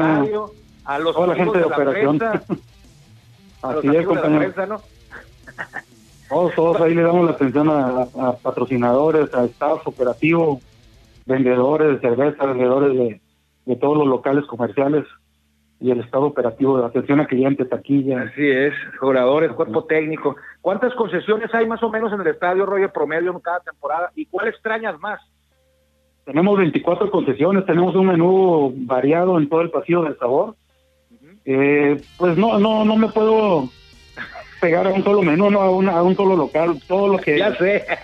a 0.86 1.00
los 1.00 1.13
toda 1.15 1.27
la 1.27 1.36
gente 1.36 1.58
de, 1.58 1.65
operación. 1.65 2.22
a 3.62 3.74
los 3.74 3.84
es, 3.84 4.06
compañero. 4.06 4.65
¿no? 4.67 4.82
Todos, 6.29 6.53
todos 6.55 6.81
ahí 6.81 6.93
le 6.93 7.03
damos 7.03 7.25
la 7.25 7.31
atención 7.31 7.69
a, 7.69 8.34
patrocinadores, 8.41 9.34
a 9.34 9.46
staff 9.46 9.88
operativo, 9.88 10.60
vendedores 11.25 11.93
de 11.93 12.10
cerveza, 12.10 12.46
vendedores 12.46 13.22
de, 13.65 13.75
todos 13.77 13.98
los 13.98 14.07
locales 14.07 14.46
comerciales 14.46 15.05
y 15.79 15.91
el 15.91 16.00
estado 16.00 16.25
operativo 16.25 16.79
de 16.79 16.86
atención 16.86 17.19
a 17.19 17.27
clientes, 17.27 17.69
taquilla. 17.69 18.24
Así 18.24 18.46
es, 18.46 18.74
jugadores, 19.00 19.51
cuerpo 19.51 19.86
técnico. 19.86 20.36
¿Cuántas 20.62 20.93
concesiones 20.96 21.53
hay 21.53 21.67
más 21.67 21.81
o 21.84 21.89
menos 21.89 22.12
en 22.12 22.22
el 22.22 22.27
estadio 22.27 22.65
Roger 22.65 22.91
promedio 22.91 23.31
en 23.31 23.39
cada 23.39 23.60
temporada? 23.62 24.12
¿Y 24.15 24.25
cuál 24.25 24.48
extrañas 24.48 25.00
más? 25.00 25.22
Tenemos 26.25 26.57
24 26.57 27.10
concesiones, 27.10 27.65
tenemos 27.65 27.96
un 27.96 28.07
menú 28.07 28.74
variado 28.75 29.38
en 29.38 29.48
todo 29.48 29.62
el 29.62 29.69
pasillo 29.69 30.03
del 30.03 30.17
sabor. 30.17 30.55
eh, 31.46 32.01
pues 32.17 32.38
no, 32.38 32.60
no, 32.60 32.84
no 32.84 32.98
me 32.98 33.07
puedo 33.07 33.69
pegar 34.59 34.87
a 34.87 34.89
un 34.89 35.03
solo 35.03 35.21
menú, 35.21 35.49
no 35.49 35.61
a, 35.61 35.97
a 35.97 36.03
un 36.03 36.15
solo 36.15 36.35
local. 36.35 36.81
Todo 36.87 37.07
lo 37.07 37.17
que 37.19 37.43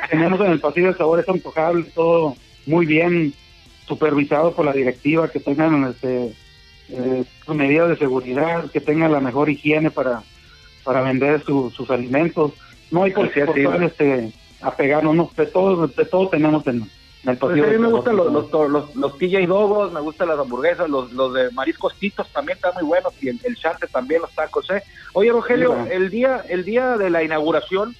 tenemos 0.09 0.39
en 0.39 0.51
el 0.51 0.59
pasillo 0.59 0.87
del 0.87 0.97
sabor 0.97 1.19
es 1.19 1.29
antojable, 1.29 1.83
todo 1.95 2.35
muy 2.65 2.85
bien 2.85 3.33
supervisado 3.87 4.53
por 4.53 4.65
la 4.65 4.73
directiva, 4.73 5.29
que 5.29 5.39
tengan 5.39 5.85
este, 5.85 6.33
eh, 6.89 7.23
medidas 7.47 7.89
de 7.89 7.97
seguridad, 7.97 8.69
que 8.71 8.81
tengan 8.81 9.11
la 9.11 9.19
mejor 9.19 9.49
higiene 9.49 9.91
para, 9.91 10.23
para 10.83 11.01
vender 11.01 11.43
sus 11.43 11.89
alimentos. 11.89 12.53
No 12.91 13.03
hay 13.03 13.11
por 13.11 13.31
qué 13.31 13.45
este, 13.83 14.31
apegarnos, 14.61 15.15
no, 15.15 15.29
de 15.35 15.45
todo, 15.47 15.87
de 15.87 16.05
todo 16.05 16.29
tenemos 16.29 16.65
en, 16.67 16.89
pues 17.23 17.63
a 17.63 17.67
mí 17.67 17.77
me 17.77 17.87
gustan 17.87 18.17
los, 18.17 18.31
los, 18.33 18.51
los, 18.51 18.95
los, 18.95 19.17
TJ 19.17 19.47
Dogos, 19.47 19.93
me 19.93 20.01
gustan 20.01 20.27
las 20.27 20.39
hamburguesas, 20.39 20.89
los, 20.89 21.13
los 21.13 21.33
de 21.33 21.49
mariscos 21.51 21.95
titos 21.97 22.27
también 22.33 22.57
están 22.57 22.73
muy 22.73 22.83
buenos 22.83 23.13
y 23.21 23.29
el, 23.29 23.39
el 23.45 23.55
chante 23.55 23.87
también, 23.87 24.21
los 24.21 24.35
tacos, 24.35 24.69
¿eh? 24.71 24.83
Oye, 25.13 25.31
Rogelio, 25.31 25.87
el 25.89 26.09
día 26.09 26.43
el 26.49 26.65
día 26.65 26.97
de 26.97 27.09
la 27.09 27.23
inauguración, 27.23 27.95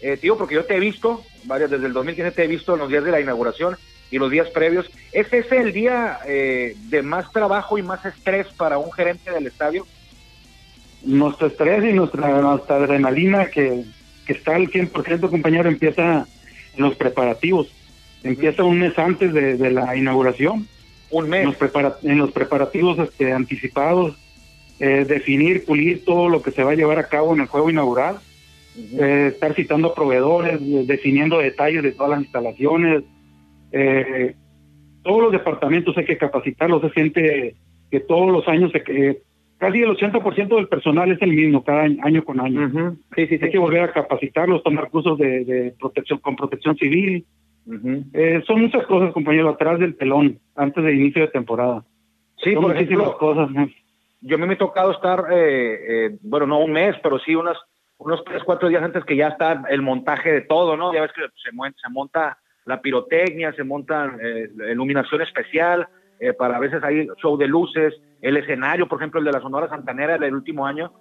eh, 0.00 0.16
tío, 0.16 0.38
porque 0.38 0.54
yo 0.54 0.64
te 0.64 0.76
he 0.76 0.80
visto, 0.80 1.22
varias, 1.44 1.70
desde 1.70 1.86
el 1.86 1.92
2015 1.92 2.30
te 2.30 2.44
he 2.44 2.46
visto 2.46 2.72
en 2.72 2.80
los 2.80 2.88
días 2.88 3.04
de 3.04 3.10
la 3.10 3.20
inauguración 3.20 3.76
y 4.10 4.18
los 4.18 4.30
días 4.30 4.48
previos, 4.48 4.90
¿es 5.12 5.30
ese 5.30 5.58
el 5.58 5.74
día 5.74 6.20
eh, 6.26 6.74
de 6.88 7.02
más 7.02 7.30
trabajo 7.30 7.76
y 7.76 7.82
más 7.82 8.02
estrés 8.06 8.46
para 8.56 8.78
un 8.78 8.90
gerente 8.92 9.30
del 9.30 9.48
estadio? 9.48 9.86
Nuestro 11.02 11.48
estrés 11.48 11.84
y 11.84 11.92
nuestra, 11.92 12.40
nuestra 12.40 12.76
adrenalina 12.76 13.50
que, 13.50 13.84
que 14.26 14.32
está 14.32 14.54
al 14.56 14.70
100%, 14.70 15.28
compañero, 15.28 15.68
empieza 15.68 16.26
en 16.74 16.82
los 16.82 16.96
preparativos 16.96 17.70
Empieza 18.24 18.64
un 18.64 18.78
mes 18.78 18.98
antes 18.98 19.32
de, 19.32 19.70
la 19.70 19.96
inauguración. 19.96 20.66
Un 21.10 21.28
mes. 21.28 21.40
En 22.02 22.18
los, 22.18 22.32
preparativos 22.32 22.98
este, 22.98 23.32
anticipados, 23.32 24.16
eh, 24.78 25.04
definir, 25.06 25.64
pulir 25.64 26.04
todo 26.04 26.28
lo 26.28 26.42
que 26.42 26.50
se 26.50 26.62
va 26.62 26.72
a 26.72 26.74
llevar 26.74 26.98
a 26.98 27.08
cabo 27.08 27.34
en 27.34 27.40
el 27.40 27.46
juego 27.46 27.70
inaugural, 27.70 28.16
eh, 28.76 29.30
estar 29.32 29.54
citando 29.54 29.94
proveedores, 29.94 30.58
definiendo 30.86 31.38
detalles 31.38 31.82
de 31.82 31.92
todas 31.92 32.10
las 32.10 32.20
instalaciones. 32.22 33.02
Eh, 33.72 34.34
todos 35.02 35.22
los 35.22 35.32
departamentos 35.32 35.96
hay 35.98 36.04
que 36.04 36.16
capacitarlos, 36.16 36.82
es 36.84 36.92
gente 36.92 37.56
que 37.90 38.00
todos 38.00 38.30
los 38.30 38.46
años, 38.48 38.70
se, 38.72 38.82
casi 39.58 39.80
el 39.80 39.90
80% 39.90 40.56
del 40.56 40.68
personal 40.68 41.10
es 41.10 41.20
el 41.20 41.32
mismo 41.32 41.62
cada 41.64 41.82
año, 41.82 42.24
con 42.24 42.40
año. 42.40 42.96
sí, 43.14 43.26
sí, 43.26 43.38
Hay 43.42 43.50
que 43.50 43.58
volver 43.58 43.82
a 43.82 43.92
capacitarlos, 43.92 44.62
tomar 44.62 44.88
cursos 44.90 45.18
de, 45.18 45.44
de 45.44 45.74
protección 45.78 46.20
con 46.20 46.36
protección 46.36 46.76
civil, 46.76 47.26
eh, 48.12 48.42
son 48.46 48.62
muchas 48.62 48.86
cosas, 48.86 49.12
compañero, 49.12 49.50
atrás 49.50 49.78
del 49.78 49.96
telón, 49.96 50.38
antes 50.56 50.82
del 50.82 50.96
inicio 50.96 51.22
de 51.22 51.28
temporada. 51.28 51.84
Sí, 52.42 52.54
por 52.54 52.74
ejemplo, 52.74 53.16
cosas. 53.18 53.50
Yo 54.20 54.38
me 54.38 54.52
he 54.52 54.56
tocado 54.56 54.92
estar, 54.92 55.26
eh, 55.30 56.06
eh, 56.06 56.18
bueno, 56.22 56.46
no 56.46 56.58
un 56.60 56.72
mes, 56.72 56.96
pero 57.02 57.18
sí 57.18 57.34
unos, 57.34 57.56
unos 57.98 58.22
tres, 58.24 58.42
cuatro 58.44 58.68
días 58.68 58.82
antes 58.82 59.04
que 59.04 59.16
ya 59.16 59.28
está 59.28 59.64
el 59.68 59.82
montaje 59.82 60.32
de 60.32 60.40
todo, 60.42 60.76
¿no? 60.76 60.92
Ya 60.92 61.02
ves 61.02 61.12
que 61.12 61.22
se, 61.22 61.50
se 61.50 61.88
monta 61.90 62.38
la 62.64 62.80
pirotecnia, 62.80 63.52
se 63.52 63.64
monta 63.64 64.12
iluminación 64.70 65.22
especial, 65.22 65.88
para 66.38 66.56
a 66.56 66.60
veces 66.60 66.82
hay 66.84 67.08
show 67.20 67.36
de 67.36 67.48
luces, 67.48 67.94
el 68.20 68.36
escenario, 68.36 68.86
por 68.86 68.98
ejemplo, 68.98 69.18
el 69.18 69.26
de 69.26 69.32
la 69.32 69.40
Sonora 69.40 69.68
Santanera 69.68 70.16
del 70.16 70.34
último 70.34 70.64
año, 70.64 70.92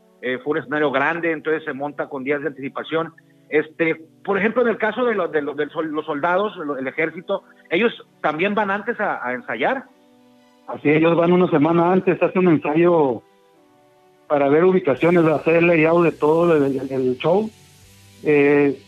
fue 0.43 0.53
un 0.53 0.57
escenario 0.57 0.89
grande, 0.89 1.31
entonces 1.31 1.63
se 1.63 1.73
monta 1.73 2.09
con 2.09 2.23
días 2.23 2.41
de 2.41 2.47
anticipación. 2.47 3.13
Este, 3.51 3.95
por 4.23 4.37
ejemplo, 4.37 4.61
en 4.61 4.69
el 4.69 4.77
caso 4.77 5.03
de, 5.03 5.13
los, 5.13 5.29
de, 5.29 5.41
los, 5.41 6.05
soldados, 6.05 6.53
el 6.79 6.87
ejército, 6.87 7.43
ellos 7.69 7.91
también 8.21 8.55
van 8.55 8.71
antes 8.71 8.97
a, 8.99 9.33
ensayar. 9.33 9.83
Así, 10.67 10.89
ellos 10.89 11.17
van 11.17 11.33
una 11.33 11.49
semana 11.49 11.91
antes, 11.91 12.21
hacen 12.23 12.47
un 12.47 12.53
ensayo 12.53 13.21
para 14.27 14.47
ver 14.47 14.63
ubicaciones, 14.63 15.25
hacer 15.25 15.55
el 15.55 15.67
layout 15.67 16.05
de 16.05 16.11
todo 16.13 16.55
el, 16.55 17.17
show. 17.17 17.49
Eh, 18.23 18.81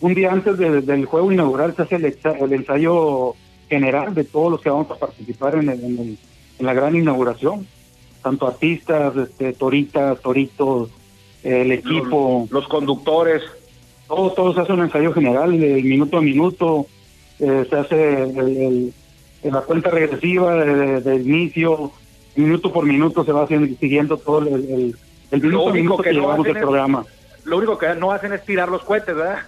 un 0.00 0.14
día 0.14 0.32
antes 0.32 0.56
del 0.56 1.04
juego 1.04 1.30
inaugural 1.30 1.74
se 1.76 1.82
hace 1.82 1.96
el, 1.96 2.52
ensayo 2.54 3.34
general 3.68 4.14
de 4.14 4.24
todos 4.24 4.50
los 4.50 4.62
que 4.62 4.70
vamos 4.70 4.90
a 4.90 4.98
participar 4.98 5.56
en, 5.56 6.18
la 6.58 6.72
gran 6.72 6.96
inauguración, 6.96 7.66
tanto 8.22 8.46
artistas, 8.46 9.14
este, 9.14 9.52
toritas, 9.52 10.18
toritos, 10.22 10.88
el 11.42 11.70
equipo. 11.70 12.48
los 12.50 12.66
conductores 12.66 13.42
todo, 14.06 14.32
todo 14.32 14.54
se 14.54 14.60
hace 14.60 14.72
un 14.72 14.82
ensayo 14.82 15.12
general, 15.12 15.58
de 15.58 15.82
minuto 15.82 16.18
a 16.18 16.22
minuto, 16.22 16.86
eh, 17.38 17.66
se 17.68 17.76
hace 17.76 18.22
el, 18.22 18.92
la 19.42 19.60
cuenta 19.62 19.90
regresiva 19.90 20.54
de, 20.54 21.16
inicio, 21.16 21.92
minuto 22.34 22.72
por 22.72 22.84
minuto 22.84 23.24
se 23.24 23.32
va 23.32 23.44
haciendo, 23.44 23.76
siguiendo 23.78 24.16
todo 24.16 24.40
el, 24.40 24.94
el, 25.30 25.42
minuto 25.42 25.68
a 25.68 25.72
minuto 25.72 26.02
que, 26.02 26.12
llevamos 26.12 26.46
el 26.46 26.56
programa. 26.56 27.04
lo 27.44 27.58
único 27.58 27.78
que 27.78 27.94
no 27.94 28.10
hacen 28.10 28.32
es 28.32 28.44
tirar 28.44 28.68
los 28.68 28.82
cohetes, 28.82 29.14
¿verdad? 29.14 29.38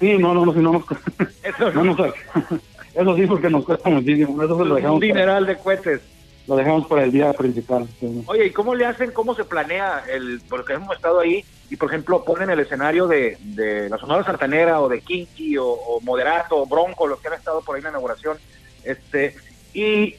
Sí, 0.00 0.16
no, 0.18 0.34
no, 0.34 0.44
no, 0.44 0.52
si 0.52 0.60
no 0.60 0.72
nos, 0.72 0.84
eso, 1.42 1.70
no 1.72 1.92
eso 2.94 3.16
sí 3.16 3.26
porque 3.26 3.50
nos 3.50 3.64
cuesta 3.64 3.88
muchísimo, 3.90 4.42
eso 4.42 4.58
se 4.58 4.64
lo 4.64 4.74
dejamos. 4.74 4.96
Un 4.96 5.00
dineral 5.00 5.46
de 5.46 5.56
cohetes 5.56 6.00
lo 6.46 6.56
dejamos 6.56 6.86
para 6.86 7.04
el 7.04 7.12
día 7.12 7.32
principal. 7.32 7.88
Oye, 8.26 8.46
¿y 8.46 8.50
cómo 8.50 8.74
le 8.74 8.84
hacen, 8.84 9.12
cómo 9.12 9.34
se 9.34 9.44
planea 9.44 10.04
el, 10.12 10.42
porque 10.48 10.74
hemos 10.74 10.94
estado 10.94 11.20
ahí 11.20 11.44
y 11.70 11.76
por 11.76 11.88
ejemplo 11.88 12.24
ponen 12.24 12.50
el 12.50 12.60
escenario 12.60 13.06
de, 13.06 13.36
de 13.40 13.88
la 13.88 13.98
Sonora 13.98 14.24
Santanera 14.24 14.80
o 14.80 14.88
de 14.88 15.00
Kinky 15.00 15.56
o, 15.58 16.00
Moderato 16.02 16.56
o 16.56 16.66
Bronco, 16.66 17.06
los 17.06 17.20
que 17.20 17.28
han 17.28 17.34
estado 17.34 17.60
por 17.62 17.74
ahí 17.74 17.80
en 17.80 17.84
la 17.84 17.90
inauguración, 17.90 18.36
este, 18.84 19.34
y 19.72 20.14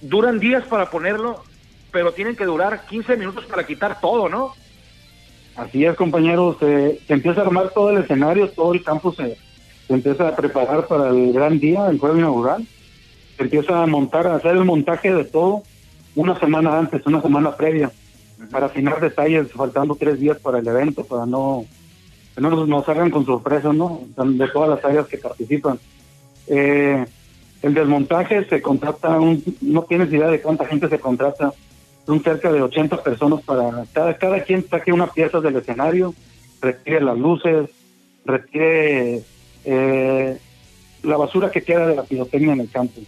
duran 0.00 0.38
días 0.38 0.64
para 0.66 0.90
ponerlo, 0.90 1.42
pero 1.90 2.12
tienen 2.12 2.36
que 2.36 2.44
durar 2.44 2.86
15 2.86 3.16
minutos 3.16 3.46
para 3.46 3.66
quitar 3.66 4.00
todo, 4.00 4.28
¿no? 4.28 4.54
Así 5.56 5.84
es, 5.84 5.96
compañeros, 5.96 6.56
se, 6.60 7.00
empieza 7.08 7.40
a 7.40 7.44
armar 7.44 7.70
todo 7.70 7.90
el 7.90 8.02
escenario, 8.02 8.48
todo 8.50 8.72
el 8.72 8.82
campo 8.84 9.12
se, 9.12 9.36
se 9.86 9.94
empieza 9.94 10.28
a 10.28 10.36
preparar 10.36 10.86
para 10.86 11.10
el 11.10 11.32
gran 11.32 11.58
día, 11.58 11.86
el 11.88 11.98
juego 11.98 12.16
inaugural 12.16 12.66
se 13.40 13.44
empieza 13.44 13.82
a 13.82 13.86
montar, 13.86 14.26
a 14.26 14.34
hacer 14.34 14.52
el 14.52 14.66
montaje 14.66 15.14
de 15.14 15.24
todo 15.24 15.62
una 16.14 16.38
semana 16.38 16.78
antes, 16.78 17.06
una 17.06 17.22
semana 17.22 17.56
previa, 17.56 17.90
para 18.50 18.66
afinar 18.66 19.00
detalles, 19.00 19.52
faltando 19.52 19.94
tres 19.94 20.18
días 20.18 20.38
para 20.38 20.58
el 20.58 20.66
evento, 20.66 21.04
para 21.04 21.26
no 21.26 21.64
que 22.34 22.40
no 22.40 22.66
nos, 22.66 22.88
hagan 22.88 23.10
con 23.10 23.26
sorpresa, 23.26 23.72
¿no? 23.72 24.02
De 24.16 24.48
todas 24.48 24.70
las 24.70 24.84
áreas 24.84 25.06
que 25.08 25.18
participan. 25.18 25.78
Eh, 26.46 27.04
el 27.62 27.74
desmontaje 27.74 28.44
se 28.44 28.62
contrata, 28.62 29.18
un, 29.18 29.42
no 29.60 29.82
tienes 29.82 30.12
idea 30.12 30.28
de 30.28 30.40
cuánta 30.40 30.64
gente 30.66 30.88
se 30.88 30.98
contrata, 30.98 31.52
son 32.06 32.22
cerca 32.22 32.50
de 32.52 32.62
80 32.62 33.02
personas 33.02 33.42
para 33.42 33.84
cada, 33.92 34.16
cada 34.16 34.42
quien 34.42 34.66
saque 34.66 34.92
una 34.92 35.08
pieza 35.08 35.40
del 35.40 35.56
escenario, 35.56 36.14
requiere 36.60 37.04
las 37.04 37.18
luces, 37.18 37.68
requiere 38.24 39.22
eh, 39.64 40.38
la 41.02 41.16
basura 41.16 41.50
que 41.50 41.62
queda 41.62 41.86
de 41.86 41.96
la 41.96 42.04
pirotecnia 42.04 42.52
en 42.52 42.60
el 42.60 42.70
campo. 42.70 43.00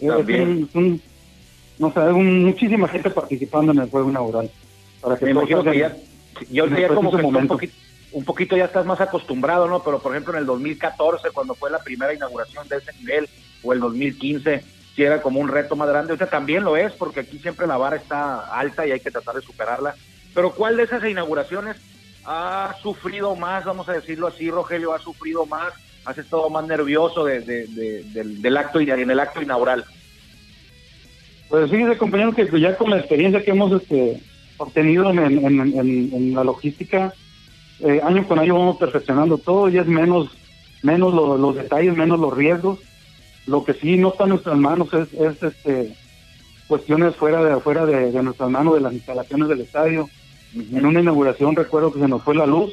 También. 0.00 0.68
un, 0.74 1.00
no 1.78 1.92
sé, 1.92 2.00
muchísima 2.12 2.88
gente 2.88 3.10
participando 3.10 3.72
en 3.72 3.78
el 3.78 3.90
juego 3.90 4.10
inaugural. 4.10 4.50
Para 5.00 5.16
que 5.16 5.24
Me 5.26 5.30
imagino 5.32 5.64
que 5.64 5.78
ya, 5.78 5.96
yo 6.50 6.66
ya 6.66 6.88
como 6.88 7.10
que 7.10 7.22
un 7.22 7.46
poquito, 7.46 7.74
un 8.12 8.24
poquito 8.24 8.56
ya 8.56 8.64
estás 8.64 8.86
más 8.86 9.00
acostumbrado, 9.00 9.68
¿no? 9.68 9.82
Pero 9.82 10.00
por 10.00 10.12
ejemplo 10.12 10.32
en 10.34 10.40
el 10.40 10.46
2014, 10.46 11.30
cuando 11.30 11.54
fue 11.54 11.70
la 11.70 11.78
primera 11.78 12.12
inauguración 12.12 12.68
de 12.68 12.78
ese 12.78 12.92
nivel, 12.94 13.28
o 13.62 13.72
el 13.72 13.80
2015, 13.80 14.64
sí 14.94 15.02
era 15.02 15.22
como 15.22 15.40
un 15.40 15.48
reto 15.48 15.76
más 15.76 15.88
grande. 15.88 16.12
Ahorita 16.12 16.26
también 16.26 16.64
lo 16.64 16.76
es, 16.76 16.92
porque 16.92 17.20
aquí 17.20 17.38
siempre 17.38 17.66
la 17.66 17.76
vara 17.76 17.96
está 17.96 18.40
alta 18.56 18.86
y 18.86 18.92
hay 18.92 19.00
que 19.00 19.10
tratar 19.10 19.34
de 19.34 19.42
superarla. 19.42 19.94
Pero 20.34 20.52
¿cuál 20.52 20.76
de 20.76 20.84
esas 20.84 21.04
inauguraciones 21.04 21.76
ha 22.24 22.74
sufrido 22.82 23.34
más, 23.36 23.64
vamos 23.64 23.88
a 23.88 23.92
decirlo 23.92 24.26
así, 24.26 24.50
Rogelio, 24.50 24.94
ha 24.94 24.98
sufrido 24.98 25.46
más, 25.46 25.72
has 26.04 26.18
estado 26.18 26.48
más 26.50 26.66
nervioso 26.66 27.24
de, 27.24 27.40
del, 27.40 28.42
del, 28.42 28.56
acto 28.56 28.80
en 28.80 29.10
el 29.10 29.20
acto 29.20 29.42
inaugural? 29.42 29.84
Pues 31.48 31.70
fíjese, 31.70 31.98
compañero, 31.98 32.32
que 32.32 32.60
ya 32.60 32.76
con 32.76 32.90
la 32.90 32.98
experiencia 32.98 33.42
que 33.42 33.50
hemos 33.50 33.72
este, 33.72 34.20
obtenido 34.62 35.10
en, 35.10 36.34
la 36.34 36.44
logística, 36.44 37.14
eh, 37.80 38.00
año 38.02 38.26
con 38.26 38.38
año 38.38 38.58
vamos 38.58 38.76
perfeccionando 38.76 39.38
todo 39.38 39.68
y 39.68 39.78
es 39.78 39.86
menos, 39.86 40.28
menos 40.82 41.14
los 41.14 41.54
detalles, 41.54 41.96
menos 41.96 42.18
los 42.20 42.36
riesgos. 42.36 42.78
Lo 43.46 43.64
que 43.64 43.74
sí 43.74 43.96
no 43.96 44.10
está 44.10 44.24
en 44.24 44.30
nuestras 44.30 44.58
manos 44.58 44.88
es, 44.92 45.42
este, 45.42 45.94
cuestiones 46.68 47.16
fuera 47.16 47.42
de 47.42 47.58
fuera 47.60 47.86
de, 47.86 48.22
nuestras 48.22 48.50
manos, 48.50 48.74
de 48.74 48.80
las 48.80 48.92
instalaciones 48.92 49.48
del 49.48 49.62
estadio. 49.62 50.08
En 50.54 50.84
una 50.84 51.00
inauguración 51.00 51.56
recuerdo 51.56 51.92
que 51.92 52.00
se 52.00 52.08
nos 52.08 52.22
fue 52.22 52.34
la 52.34 52.46
luz. 52.46 52.72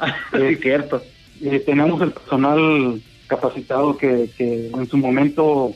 sí, 0.32 0.56
cierto. 0.56 1.02
eh, 1.42 1.60
tenemos 1.60 2.00
el 2.02 2.12
personal 2.12 3.00
capacitado 3.26 3.96
que, 3.96 4.30
que 4.36 4.68
en 4.68 4.86
su 4.88 4.96
momento 4.96 5.74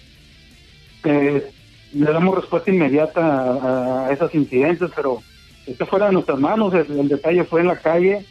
eh, 1.05 1.51
le 1.93 2.13
damos 2.13 2.37
respuesta 2.37 2.71
inmediata 2.71 4.07
a, 4.07 4.13
esos 4.13 4.35
incidentes, 4.35 4.91
pero 4.95 5.23
esto 5.71 5.87
fuera 5.87 6.07
de 6.07 6.13
nuestras 6.13 6.39
manos, 6.39 6.75
el, 6.75 7.09
detalle 7.09 7.45
fue 7.45 7.61
en 7.61 7.69
la 7.69 7.77
calle, 7.77 8.25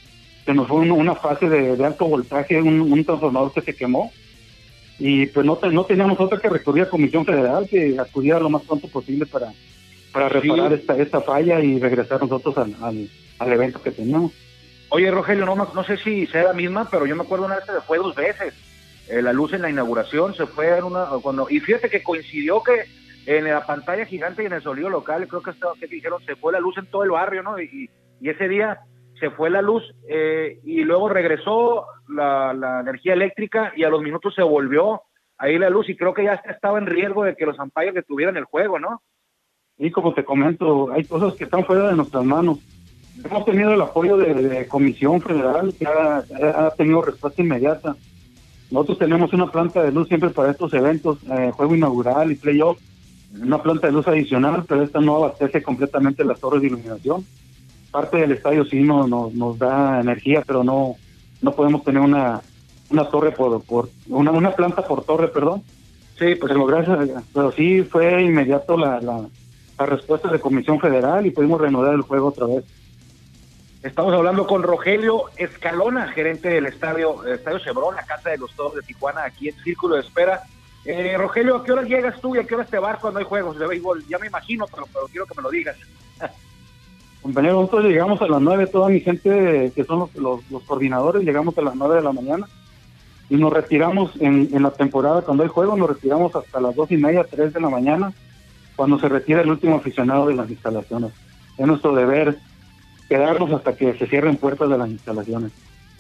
que 0.46 0.54
nos 0.54 0.68
fue 0.68 0.80
una 0.80 1.16
fase 1.16 1.48
de, 1.48 1.86
alto 1.86 2.06
voltaje, 2.06 2.62
un, 2.62 3.06
transformador 3.06 3.54
que 3.54 3.62
se 3.62 3.76
quemó, 3.76 4.12
y 5.00 5.28
pues 5.28 5.46
no, 5.46 5.58
no 5.72 5.86
teníamos 5.86 6.20
otra 6.20 6.40
que 6.40 6.50
recurrir 6.50 6.84
a 6.84 6.90
Comisión 6.90 7.26
Federal, 7.26 7.68
que 7.70 7.98
acudiera 7.98 8.40
lo 8.40 8.50
más 8.50 8.64
pronto 8.64 8.90
posible 8.90 9.26
para, 9.26 9.54
para 10.12 10.28
reparar 10.28 10.74
esta, 10.74 10.98
esta 10.98 11.22
falla 11.22 11.62
y 11.62 11.80
regresar 11.80 12.22
nosotros 12.22 12.58
al, 12.58 12.76
al, 13.40 13.54
evento 13.54 13.82
que 13.82 13.92
teníamos. 13.92 14.34
Oye, 14.90 15.10
Rogelio, 15.10 15.46
no, 15.46 15.56
no 15.56 15.84
sé 15.86 15.96
si 15.98 16.28
sea 16.28 16.44
la 16.44 16.54
misma, 16.54 16.90
pero 16.92 17.06
yo 17.06 17.16
me 17.16 17.24
acuerdo 17.24 17.46
una 17.46 17.56
vez 17.56 17.66
que 17.66 17.74
se 17.74 17.82
fue 17.82 18.00
dos 18.00 18.16
veces. 18.16 18.54
Eh, 19.08 19.22
la 19.22 19.32
luz 19.32 19.54
en 19.54 19.62
la 19.62 19.70
inauguración 19.70 20.36
se 20.36 20.46
fue 20.46 20.78
en 20.78 20.84
una. 20.84 21.06
cuando 21.22 21.48
Y 21.50 21.60
fíjate 21.60 21.90
que 21.90 22.04
coincidió 22.04 22.62
que 22.62 22.86
en 23.26 23.46
la 23.46 23.66
pantalla 23.66 24.06
gigante 24.06 24.44
y 24.44 24.46
en 24.48 24.54
el 24.54 24.62
sonido 24.62 24.90
local, 24.90 25.28
creo 25.28 25.42
que, 25.42 25.52
que 25.80 25.88
dijeron, 25.88 26.24
se 26.26 26.36
fue 26.36 26.54
la 26.54 26.60
luz 26.60 26.78
en 26.78 26.88
todo 26.88 27.04
el 27.04 27.12
barrio, 27.12 27.44
¿no? 27.44 27.60
Y, 27.60 27.90
ese 28.22 28.50
día 28.50 28.80
se 29.18 29.32
fue 29.32 29.50
la 29.50 29.62
luz 29.62 29.82
eh, 30.10 30.60
y 30.66 30.84
luego 30.84 31.08
regresó 31.08 31.86
la, 32.10 32.54
la, 32.54 32.82
energía 32.82 33.14
eléctrica 33.14 33.72
y 33.76 33.86
a 33.86 33.90
los 33.90 34.02
minutos 34.02 34.36
se 34.36 34.44
volvió 34.44 35.02
ahí 35.38 35.58
la 35.58 35.70
luz 35.70 35.90
y 35.90 35.96
creo 35.96 36.14
que 36.14 36.26
ya 36.26 36.34
estaba 36.34 36.78
en 36.78 36.86
riesgo 36.86 37.24
de 37.24 37.36
que 37.36 37.46
los 37.46 37.58
ampayos 37.60 37.96
detuvieran 37.96 38.36
el 38.36 38.44
juego, 38.44 38.78
¿no? 38.78 39.02
Y 39.78 39.90
como 39.92 40.14
te 40.14 40.26
comento, 40.26 40.92
hay 40.92 41.06
cosas 41.06 41.34
que 41.36 41.46
están 41.46 41.64
fuera 41.64 41.88
de 41.88 41.96
nuestras 41.96 42.26
manos. 42.26 42.60
Hemos 43.24 43.46
tenido 43.46 43.74
el 43.74 43.82
apoyo 43.82 44.18
de, 44.18 44.68
Comisión 44.68 45.22
Federal 45.22 45.74
que 45.74 45.88
ha, 45.88 46.72
tenido 46.78 47.02
respuesta 47.02 47.42
inmediata. 47.42 47.96
Nosotros 48.72 49.00
tenemos 49.00 49.32
una 49.34 49.50
planta 49.50 49.82
de 49.82 49.92
luz 49.92 50.10
siempre 50.10 50.30
para 50.30 50.52
estos 50.52 50.74
eventos, 50.74 51.18
eh, 51.32 51.52
juego 51.54 51.76
inaugural 51.76 52.32
y 52.32 52.36
playoff, 52.36 52.78
una 53.34 53.62
planta 53.62 53.88
de 53.88 53.94
luz 53.94 54.08
adicional, 54.08 54.64
pero 54.68 54.84
esta 54.84 55.00
no 55.00 55.18
abastece 55.18 55.62
completamente 55.62 56.24
las 56.24 56.40
torres 56.40 56.62
de 56.62 56.68
iluminación. 56.68 57.26
Parte 57.92 58.18
del 58.18 58.32
estadio 58.32 58.66
sí 58.66 58.82
no, 58.82 59.08
nos 59.08 59.58
da 59.58 60.00
energía, 60.00 60.44
pero 60.46 60.64
no 60.64 60.96
no 61.42 61.54
podemos 61.54 61.84
tener 61.84 62.02
una 62.02 62.42
una 62.90 63.10
torre 63.10 63.32
por, 63.32 63.62
por 63.64 63.90
una, 64.08 64.32
una 64.32 64.52
planta 64.52 64.86
por 64.88 65.04
torre, 65.04 65.28
perdón. 65.28 65.64
Sí, 66.18 66.36
pues 66.36 66.52
pero 66.52 66.66
gracias, 66.66 67.24
pero 67.34 67.52
sí 67.52 67.84
fue 67.84 68.24
inmediato 68.24 68.78
la, 68.78 69.00
la, 69.00 69.26
la 69.78 69.86
respuesta 69.86 70.30
de 70.30 70.40
Comisión 70.40 70.80
Federal 70.80 71.26
y 71.26 71.32
pudimos 71.32 71.62
reanudar 71.62 71.94
el 71.94 72.02
juego 72.02 72.28
otra 72.28 72.48
vez. 72.48 72.66
Estamos 73.82 74.14
hablando 74.14 74.46
con 74.46 74.62
Rogelio 74.62 75.26
Escalona, 75.38 76.10
gerente 76.10 76.50
del 76.50 76.66
estadio, 76.66 77.26
estadio 77.26 77.60
Chevron, 77.60 77.96
la 77.96 78.04
casa 78.04 78.32
de 78.32 78.38
los 78.38 78.52
toros 78.54 78.76
de 78.76 78.82
Tijuana, 78.82 79.24
aquí 79.24 79.48
en 79.48 79.56
Círculo 79.64 79.96
de 79.96 80.02
Espera. 80.02 80.42
Eh, 80.86 81.16
Rogelio, 81.18 81.58
¿a 81.58 81.64
qué 81.64 81.72
hora 81.72 81.84
llegas 81.84 82.20
tú 82.22 82.36
y 82.36 82.40
a 82.40 82.44
qué 82.46 82.56
hora 82.56 82.66
te 82.66 82.80
vas 82.80 83.00
cuando 83.00 83.20
hay 83.20 83.26
juegos 83.26 83.60
de 83.60 83.68
béisbol? 83.68 84.06
Ya 84.08 84.18
me 84.18 84.28
imagino, 84.28 84.66
pero, 84.68 84.86
quiero 85.12 85.26
que 85.26 85.36
me 85.36 85.44
lo 85.44 85.50
digas. 85.50 85.78
Compañero, 87.22 87.56
nosotros 87.56 87.86
llegamos 87.86 88.22
a 88.22 88.28
las 88.28 88.42
nueve, 88.42 88.68
toda 88.68 88.90
mi 88.90 89.02
gente 89.02 89.72
que 89.76 89.84
son 89.84 90.10
los, 90.16 90.42
coordinadores, 90.66 91.24
llegamos 91.24 91.58
a 91.58 91.62
las 91.62 91.76
nueve 91.76 91.96
de 91.96 92.02
la 92.02 92.14
mañana 92.14 92.48
y 93.30 93.36
nos 93.36 93.52
retiramos 93.52 94.14
en, 94.22 94.50
en 94.54 94.64
la 94.64 94.72
temporada, 94.72 95.22
cuando 95.22 95.44
hay 95.44 95.50
juegos, 95.50 95.78
nos 95.78 95.90
retiramos 95.90 96.34
hasta 96.36 96.62
las 96.62 96.76
dos 96.76 96.90
y 96.92 96.98
media, 96.98 97.26
tres 97.26 97.54
de 97.54 97.60
la 97.60 97.70
mañana 97.70 98.14
cuando 98.76 98.98
se 98.98 99.10
retira 99.10 99.42
el 99.42 99.50
último 99.50 99.76
aficionado 99.76 100.28
de 100.28 100.36
las 100.36 100.50
instalaciones. 100.50 101.12
Es 101.58 101.68
nuestro 101.68 101.94
deber 101.94 102.40
quedarnos 103.10 103.52
hasta 103.52 103.76
que 103.76 103.94
se 103.98 104.08
cierren 104.08 104.38
puertas 104.38 104.70
de 104.70 104.78
las 104.78 104.90
instalaciones. 104.90 105.52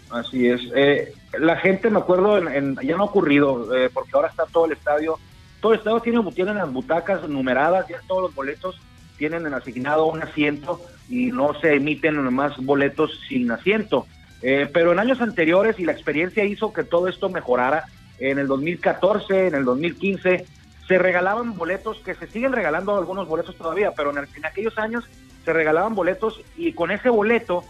Así 0.10 0.48
es. 0.48 0.62
Eh, 0.76 1.14
la 1.38 1.58
gente, 1.58 1.90
me 1.90 2.00
acuerdo, 2.00 2.38
en, 2.38 2.76
ya 2.82 2.98
no 2.98 3.04
ha 3.04 3.08
ocurrido, 3.08 3.76
eh, 3.76 3.90
porque 3.94 4.12
ahora 4.14 4.30
está 4.30 4.46
todo 4.46 4.66
el 4.66 4.72
estadio, 4.72 5.20
todo 5.62 5.74
el 5.74 5.80
estadio 5.80 6.00
tiene, 6.00 6.32
tienen 6.32 6.58
las 6.58 6.72
butacas 6.72 7.28
numeradas, 7.28 7.88
ya 7.88 8.00
todos 8.08 8.24
los 8.24 8.36
boletos 8.36 8.80
tienen 9.18 9.54
asignado 9.54 10.06
un 10.06 10.24
asiento 10.24 10.82
y 11.10 11.28
no 11.28 11.54
se 11.60 11.76
emiten 11.76 12.16
más 12.34 12.58
boletos 12.58 13.20
sin 13.28 13.52
asiento. 13.52 14.08
Eh, 14.42 14.70
pero 14.72 14.94
en 14.94 15.00
años 15.00 15.22
anteriores 15.22 15.80
y 15.80 15.86
la 15.86 15.92
experiencia 15.92 16.46
hizo 16.46 16.74
que 16.74 16.84
todo 16.84 17.08
esto 17.08 17.30
mejorara. 17.30 17.86
En 18.20 18.38
el 18.40 18.48
2014, 18.48 19.48
en 19.48 19.56
el 19.56 19.66
2015, 19.66 20.46
se 20.88 20.98
regalaban 20.98 21.56
boletos, 21.56 22.00
que 22.00 22.16
se 22.16 22.28
siguen 22.28 22.52
regalando 22.52 22.98
algunos 22.98 23.28
boletos 23.28 23.56
todavía, 23.56 23.92
pero 23.96 24.12
en, 24.12 24.46
aquellos 24.46 24.78
años 24.78 25.06
se 25.46 25.54
regalaban 25.54 25.96
boletos 25.96 26.42
y 26.58 26.74
con 26.74 26.92
ese 26.92 27.10
boleto 27.10 27.64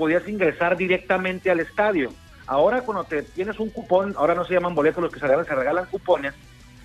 podías 0.00 0.26
ingresar 0.26 0.78
directamente 0.78 1.50
al 1.50 1.60
estadio. 1.60 2.10
Ahora 2.46 2.80
cuando 2.80 3.04
te 3.04 3.22
tienes 3.22 3.60
un 3.60 3.68
cupón, 3.68 4.14
ahora 4.16 4.34
no 4.34 4.46
se 4.46 4.54
llaman 4.54 4.74
boletos 4.74 5.02
los 5.02 5.12
que 5.12 5.20
se 5.20 5.26
regalan, 5.26 5.44
se 5.44 5.54
regalan 5.54 5.84
cupones. 5.84 6.32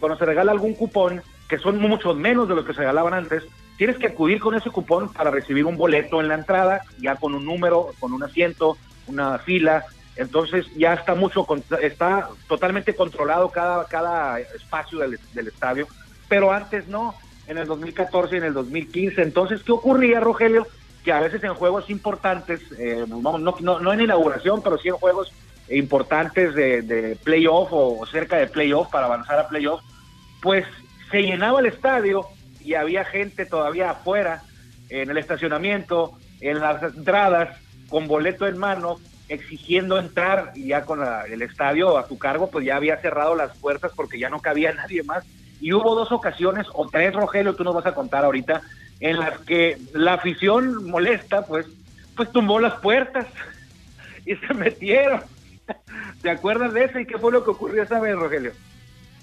Cuando 0.02 0.18
se 0.18 0.26
regala 0.26 0.52
algún 0.52 0.74
cupón, 0.74 1.22
que 1.48 1.58
son 1.58 1.80
muchos 1.80 2.18
menos 2.18 2.50
de 2.50 2.56
los 2.56 2.66
que 2.66 2.74
se 2.74 2.82
regalaban 2.82 3.14
antes, 3.14 3.44
tienes 3.78 3.98
que 3.98 4.08
acudir 4.08 4.42
con 4.42 4.54
ese 4.54 4.70
cupón 4.70 5.14
para 5.14 5.32
recibir 5.32 5.66
un 5.66 5.78
boleto 5.78 6.20
en 6.20 6.28
la 6.28 6.36
entrada, 6.36 6.82
ya 7.00 7.16
con 7.16 7.34
un 7.34 7.46
número, 7.46 7.94
con 8.02 8.12
un 8.12 8.22
asiento, 8.22 8.78
una 9.08 9.40
fila, 9.40 9.86
entonces 10.18 10.66
ya 10.76 10.94
está 10.94 11.16
mucho, 11.16 11.48
está 11.82 12.28
totalmente 12.50 12.94
controlado 12.94 13.48
cada, 13.50 13.86
cada 13.86 14.42
espacio 14.42 15.00
del, 15.00 15.48
estadio, 15.48 15.88
pero 16.28 16.52
antes 16.52 16.90
no, 16.90 17.16
en 17.48 17.60
el 17.60 17.66
2014 17.66 18.36
y 18.36 18.38
en 18.40 18.44
el 18.44 18.54
2015. 18.54 19.22
Entonces, 19.22 19.64
¿qué 19.64 19.72
ocurría, 19.72 20.20
Rogelio? 20.20 20.68
Que 21.06 21.14
a 21.14 21.22
veces 21.22 21.42
en 21.44 21.54
juegos 21.54 21.90
importantes, 21.90 22.60
eh, 22.78 23.06
no, 23.08 23.38
no, 23.38 23.94
en 23.94 24.02
inauguración, 24.02 24.62
pero 24.62 24.78
sí 24.78 24.90
en 24.90 24.96
juegos 24.96 25.32
importantes 25.70 26.54
de, 26.54 26.82
de 26.82 27.16
playoff 27.16 27.70
o 27.72 28.06
cerca 28.08 28.38
de 28.38 28.48
playoff 28.48 28.90
para 28.90 29.06
avanzar 29.06 29.40
a 29.40 29.48
playoff, 29.48 29.82
pues 30.42 30.66
se 31.12 31.22
llenaba 31.22 31.60
el 31.62 31.68
estadio 31.68 32.28
y 32.60 32.74
había 32.74 33.06
gente 33.06 33.46
todavía 33.46 33.92
afuera, 33.92 34.44
en 34.90 35.10
el 35.10 35.18
estacionamiento, 35.18 36.14
en 36.42 36.60
las 36.60 36.82
entradas, 36.84 37.58
con 37.90 38.08
boleto 38.08 38.48
en 38.48 38.58
mano, 38.58 38.98
exigiendo 39.30 39.98
entrar 39.98 40.52
y 40.56 40.68
ya 40.68 40.84
con 40.84 41.02
el 41.30 41.42
estadio 41.42 41.98
a 41.98 42.08
tu 42.08 42.18
cargo, 42.18 42.50
pues 42.50 42.66
ya 42.66 42.76
había 42.76 42.98
cerrado 42.98 43.36
las 43.36 43.58
puertas 43.58 43.92
porque 43.96 44.20
ya 44.20 44.30
no 44.30 44.42
cabía 44.42 44.74
nadie 44.76 45.04
más. 45.04 45.24
Y 45.62 45.74
hubo 45.74 45.96
dos 45.96 46.12
ocasiones, 46.12 46.68
o 46.74 46.88
tres, 46.90 47.14
Rogelio, 47.14 47.56
tú 47.56 47.64
nos 47.64 47.74
vas 47.74 47.86
a 47.86 47.96
contar 47.96 48.26
ahorita, 48.26 48.62
en 49.00 49.20
las 49.20 49.40
que 49.40 49.78
la 49.94 50.14
afición 50.14 50.90
molesta, 50.90 51.46
pues, 51.46 51.66
pues 52.16 52.32
tumbó 52.32 52.60
las 52.60 52.76
puertas 52.76 53.28
y 54.26 54.36
se 54.36 54.54
metieron. 54.54 55.22
¿Te 56.22 56.30
acuerdas 56.30 56.74
de 56.74 56.86
eso 56.86 57.00
y 57.00 57.06
qué 57.06 57.18
fue 57.18 57.32
lo 57.32 57.44
que 57.44 57.52
ocurrió 57.52 57.84
esa 57.84 58.00
vez, 58.00 58.16
Rogelio? 58.16 58.52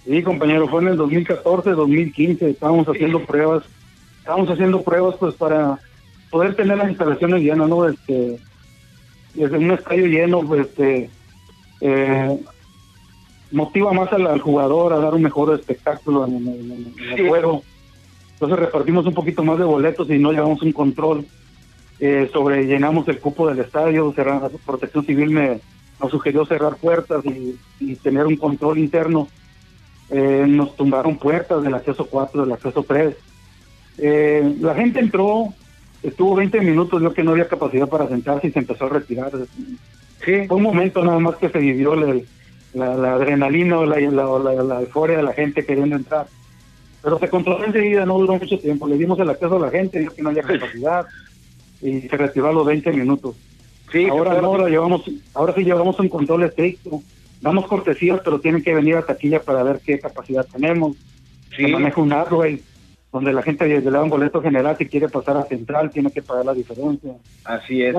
Sí, 0.04 0.22
compañero, 0.22 0.68
fue 0.68 0.82
en 0.82 0.88
el 0.88 0.96
2014, 0.96 1.70
2015, 1.70 2.50
estábamos 2.50 2.88
haciendo 2.88 3.20
pruebas, 3.24 3.62
estábamos 4.18 4.50
haciendo 4.50 4.82
pruebas 4.82 5.14
pues 5.18 5.34
para 5.34 5.78
poder 6.30 6.56
tener 6.56 6.76
las 6.76 6.88
instalaciones 6.88 7.42
llenas, 7.42 7.68
¿no? 7.68 7.88
Este, 7.88 8.40
desde 9.34 9.58
un 9.58 9.70
estadio 9.70 10.06
lleno, 10.06 10.40
pues, 10.42 10.66
este, 10.66 11.08
eh, 11.80 12.40
motiva 13.52 13.92
más 13.92 14.12
al, 14.12 14.40
jugador 14.40 14.92
a 14.92 14.98
dar 14.98 15.14
un 15.14 15.22
mejor 15.22 15.54
espectáculo 15.54 16.26
en, 16.26 16.94
el 17.16 17.28
juego. 17.28 17.62
Entonces 18.42 18.66
repartimos 18.66 19.06
un 19.06 19.14
poquito 19.14 19.44
más 19.44 19.56
de 19.56 19.64
boletos 19.64 20.10
y 20.10 20.18
no 20.18 20.32
llevamos 20.32 20.62
un 20.62 20.72
control. 20.72 21.24
Eh, 22.00 22.28
sobre 22.32 22.64
llenamos 22.66 23.06
el 23.06 23.20
cupo 23.20 23.48
del 23.48 23.60
estadio, 23.60 24.12
cerrar, 24.16 24.50
Protección 24.66 25.06
Civil 25.06 25.30
me 25.30 25.60
nos 26.00 26.10
sugirió 26.10 26.44
cerrar 26.44 26.74
puertas 26.74 27.24
y, 27.24 27.94
tener 28.02 28.26
un 28.26 28.34
control 28.36 28.78
interno. 28.78 29.28
Eh, 30.10 30.44
nos 30.48 30.74
tumbaron 30.74 31.18
puertas 31.18 31.62
del 31.62 31.72
acceso 31.72 32.06
4, 32.06 32.42
del 32.42 32.52
acceso 32.52 32.82
3. 32.82 33.14
Eh, 33.98 34.56
la 34.60 34.74
gente 34.74 34.98
entró, 34.98 35.54
estuvo 36.02 36.34
20 36.34 36.62
minutos, 36.62 37.00
yo 37.00 37.14
que 37.14 37.22
no 37.22 37.30
había 37.30 37.46
capacidad 37.46 37.88
para 37.88 38.08
sentarse 38.08 38.48
y 38.48 38.50
se 38.50 38.58
empezó 38.58 38.86
a 38.86 38.88
retirar. 38.88 39.30
Sí. 40.24 40.46
Fue 40.48 40.56
un 40.56 40.64
momento 40.64 41.04
nada 41.04 41.20
más 41.20 41.36
que 41.36 41.48
se 41.48 41.60
vivió 41.60 41.94
la, 41.94 42.16
la, 42.74 43.14
adrenalina 43.14 43.78
o 43.78 43.86
la, 43.86 44.00
la, 44.00 44.80
euforia 44.80 45.18
de 45.18 45.22
la 45.22 45.32
gente 45.32 45.64
queriendo 45.64 45.94
entrar. 45.94 46.26
Pero 47.02 47.18
se 47.18 47.28
controló 47.28 47.64
enseguida, 47.64 48.06
no 48.06 48.18
duró 48.18 48.34
mucho 48.34 48.58
tiempo. 48.58 48.86
Le 48.86 48.96
dimos 48.96 49.18
el 49.18 49.30
acceso 49.30 49.56
a 49.56 49.60
la 49.60 49.70
gente, 49.70 49.98
dijo 49.98 50.14
que 50.14 50.22
no 50.22 50.30
había 50.30 50.42
capacidad 50.42 51.06
y 51.80 52.02
se 52.02 52.16
retiró 52.16 52.48
a 52.48 52.52
los 52.52 52.66
20 52.66 52.92
minutos. 52.92 53.36
Sí, 53.90 54.06
ahora 54.08 54.40
no, 54.40 54.48
ahora, 54.48 54.68
llevamos, 54.68 55.02
ahora 55.34 55.52
sí 55.54 55.64
llevamos 55.64 55.98
un 55.98 56.08
control 56.08 56.44
estricto. 56.44 57.02
Damos 57.40 57.66
cortesías, 57.66 58.20
pero 58.24 58.40
tienen 58.40 58.62
que 58.62 58.72
venir 58.72 58.96
a 58.96 59.02
taquilla 59.02 59.40
para 59.40 59.64
ver 59.64 59.80
qué 59.84 59.98
capacidad 59.98 60.46
tenemos. 60.46 60.96
Sí. 61.56 61.64
Se 61.64 61.68
maneja 61.68 62.00
un 62.00 62.10
hardware 62.10 62.60
donde 63.12 63.32
la 63.32 63.42
gente 63.42 63.66
le 63.66 63.80
da 63.82 64.02
un 64.02 64.08
boleto 64.08 64.40
general, 64.40 64.76
si 64.78 64.86
quiere 64.86 65.08
pasar 65.08 65.36
a 65.36 65.44
central, 65.44 65.90
tiene 65.90 66.10
que 66.10 66.22
pagar 66.22 66.46
la 66.46 66.54
diferencia. 66.54 67.12
Así 67.44 67.82
es. 67.82 67.94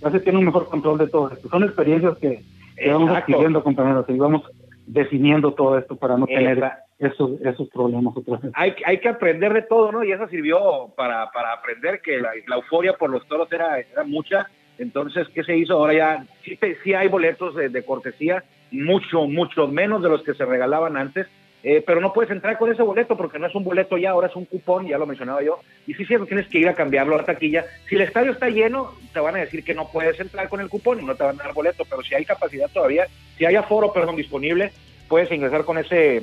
Ya, 0.00 0.10
se 0.10 0.20
tiene 0.20 0.38
un 0.38 0.44
mejor 0.44 0.68
control 0.68 0.98
de 0.98 1.08
todo 1.08 1.32
esto. 1.32 1.48
Son 1.48 1.64
experiencias 1.64 2.16
que, 2.18 2.44
vamos 2.86 3.10
adquiriendo, 3.10 3.64
compañeros, 3.64 4.06
y 4.08 4.16
vamos 4.16 4.42
definiendo 4.86 5.52
todo 5.52 5.78
esto 5.78 5.96
para 5.96 6.16
no 6.16 6.26
tener 6.26 6.62
esos, 7.02 7.40
esos 7.40 7.68
problemas 7.70 8.16
otra 8.16 8.38
vez. 8.38 8.52
Hay, 8.54 8.74
hay 8.86 8.98
que 8.98 9.08
aprender 9.08 9.52
de 9.52 9.62
todo, 9.62 9.90
¿no? 9.90 10.04
Y 10.04 10.12
eso 10.12 10.28
sirvió 10.28 10.92
para, 10.96 11.30
para 11.32 11.52
aprender 11.52 12.00
que 12.00 12.18
la, 12.20 12.32
euforia 12.54 12.94
por 12.94 13.10
los 13.10 13.26
toros 13.26 13.50
era, 13.50 13.78
era 13.80 14.04
mucha. 14.04 14.48
Entonces, 14.78 15.26
¿qué 15.34 15.42
se 15.42 15.56
hizo? 15.56 15.74
Ahora 15.74 15.94
ya 15.94 16.26
sí, 16.44 16.58
sí 16.82 16.94
hay 16.94 17.08
boletos 17.08 17.54
de, 17.54 17.84
cortesía, 17.84 18.44
mucho, 18.70 19.26
mucho 19.26 19.66
menos 19.66 20.02
de 20.02 20.08
los 20.08 20.22
que 20.22 20.34
se 20.34 20.44
regalaban 20.44 20.96
antes, 20.96 21.26
eh, 21.64 21.82
pero 21.86 22.00
no 22.00 22.12
puedes 22.12 22.30
entrar 22.30 22.56
con 22.58 22.72
ese 22.72 22.82
boleto 22.82 23.16
porque 23.16 23.38
no 23.38 23.46
es 23.46 23.54
un 23.54 23.64
boleto 23.64 23.96
ya, 23.98 24.10
ahora 24.10 24.28
es 24.28 24.34
un 24.34 24.46
cupón, 24.46 24.86
ya 24.86 24.98
lo 24.98 25.06
mencionaba 25.06 25.42
yo, 25.42 25.60
y 25.86 25.94
sí, 25.94 26.04
sí, 26.04 26.14
tienes 26.26 26.48
que 26.48 26.58
ir 26.58 26.68
a 26.68 26.74
cambiarlo 26.74 27.14
a 27.14 27.18
la 27.18 27.24
taquilla. 27.24 27.64
Si 27.88 27.96
el 27.96 28.00
estadio 28.00 28.32
está 28.32 28.48
lleno, 28.48 28.92
te 29.12 29.20
van 29.20 29.36
a 29.36 29.40
decir 29.40 29.62
que 29.62 29.74
no 29.74 29.88
puedes 29.88 30.18
entrar 30.18 30.48
con 30.48 30.60
el 30.60 30.68
cupón 30.68 31.00
y 31.00 31.04
no 31.04 31.14
te 31.14 31.24
van 31.24 31.40
a 31.40 31.44
dar 31.44 31.54
boleto, 31.54 31.84
pero 31.88 32.02
si 32.02 32.14
hay 32.14 32.24
capacidad 32.24 32.70
todavía, 32.70 33.06
si 33.36 33.44
hay 33.44 33.54
aforo, 33.54 33.92
perdón, 33.92 34.16
disponible, 34.16 34.72
puedes 35.08 35.30
ingresar 35.30 35.64
con 35.64 35.78
ese 35.78 36.22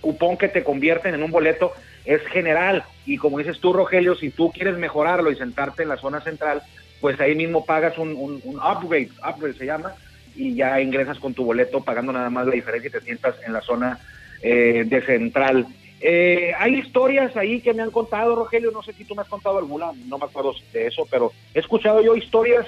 cupón 0.00 0.36
que 0.36 0.48
te 0.48 0.64
convierten 0.64 1.14
en 1.14 1.22
un 1.22 1.30
boleto 1.30 1.72
es 2.04 2.22
general 2.26 2.84
y 3.06 3.16
como 3.16 3.38
dices 3.38 3.60
tú 3.60 3.72
Rogelio, 3.72 4.14
si 4.14 4.30
tú 4.30 4.50
quieres 4.52 4.76
mejorarlo 4.76 5.30
y 5.30 5.36
sentarte 5.36 5.82
en 5.82 5.88
la 5.88 5.96
zona 5.96 6.20
central, 6.20 6.62
pues 7.00 7.20
ahí 7.20 7.34
mismo 7.34 7.64
pagas 7.64 7.98
un, 7.98 8.12
upgrade, 8.12 9.10
upgrade 9.26 9.54
se 9.54 9.66
llama, 9.66 9.94
y 10.36 10.54
ya 10.54 10.80
ingresas 10.80 11.18
con 11.18 11.34
tu 11.34 11.44
boleto 11.44 11.82
pagando 11.82 12.12
nada 12.12 12.30
más 12.30 12.46
la 12.46 12.54
diferencia 12.54 12.88
y 12.88 12.92
te 12.92 13.00
sientas 13.00 13.36
en 13.46 13.52
la 13.52 13.60
zona 13.60 13.98
eh, 14.42 14.84
de 14.86 15.02
central. 15.02 15.66
Eh, 16.00 16.52
hay 16.58 16.74
historias 16.74 17.36
ahí 17.36 17.60
que 17.60 17.72
me 17.72 17.82
han 17.82 17.90
contado, 17.90 18.34
Rogelio, 18.34 18.70
no 18.70 18.82
sé 18.82 18.92
si 18.92 19.04
tú 19.04 19.14
me 19.14 19.22
has 19.22 19.28
contado 19.28 19.58
alguna, 19.58 19.92
no 20.06 20.18
me 20.18 20.24
acuerdo 20.24 20.54
de 20.72 20.86
eso, 20.86 21.06
pero 21.10 21.32
he 21.54 21.60
escuchado 21.60 22.02
yo 22.02 22.16
historias 22.16 22.66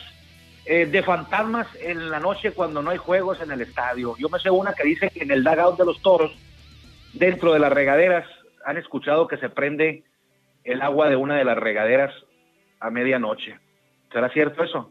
eh, 0.64 0.87
de 0.87 1.02
fantasmas 1.02 1.66
en 1.80 2.11
la 2.11 2.18
noche 2.18 2.52
cuando 2.52 2.82
no 2.82 2.90
hay 2.90 2.98
juegos 2.98 3.40
en 3.40 3.50
el 3.50 3.61
estadio. 3.61 4.16
Yo 4.18 4.28
me 4.28 4.38
sé 4.38 4.50
una 4.50 4.72
que 4.72 4.85
dice 4.85 5.11
que 5.11 5.22
en 5.22 5.30
el 5.30 5.44
dugout 5.44 5.78
de 5.78 5.85
los 5.85 6.00
toros, 6.02 6.32
dentro 7.18 7.52
de 7.52 7.59
las 7.59 7.72
regaderas, 7.72 8.26
han 8.64 8.76
escuchado 8.76 9.29
que 9.29 9.37
se 9.38 9.48
prende 9.48 10.05
el 10.64 10.83
agua 10.83 11.09
de 11.09 11.16
una 11.16 11.37
de 11.37 11.44
las 11.44 11.57
regaderas 11.57 12.12
a 12.81 12.90
medianoche. 12.90 13.57
¿Será 14.12 14.29
cierto 14.31 14.62
eso? 14.62 14.90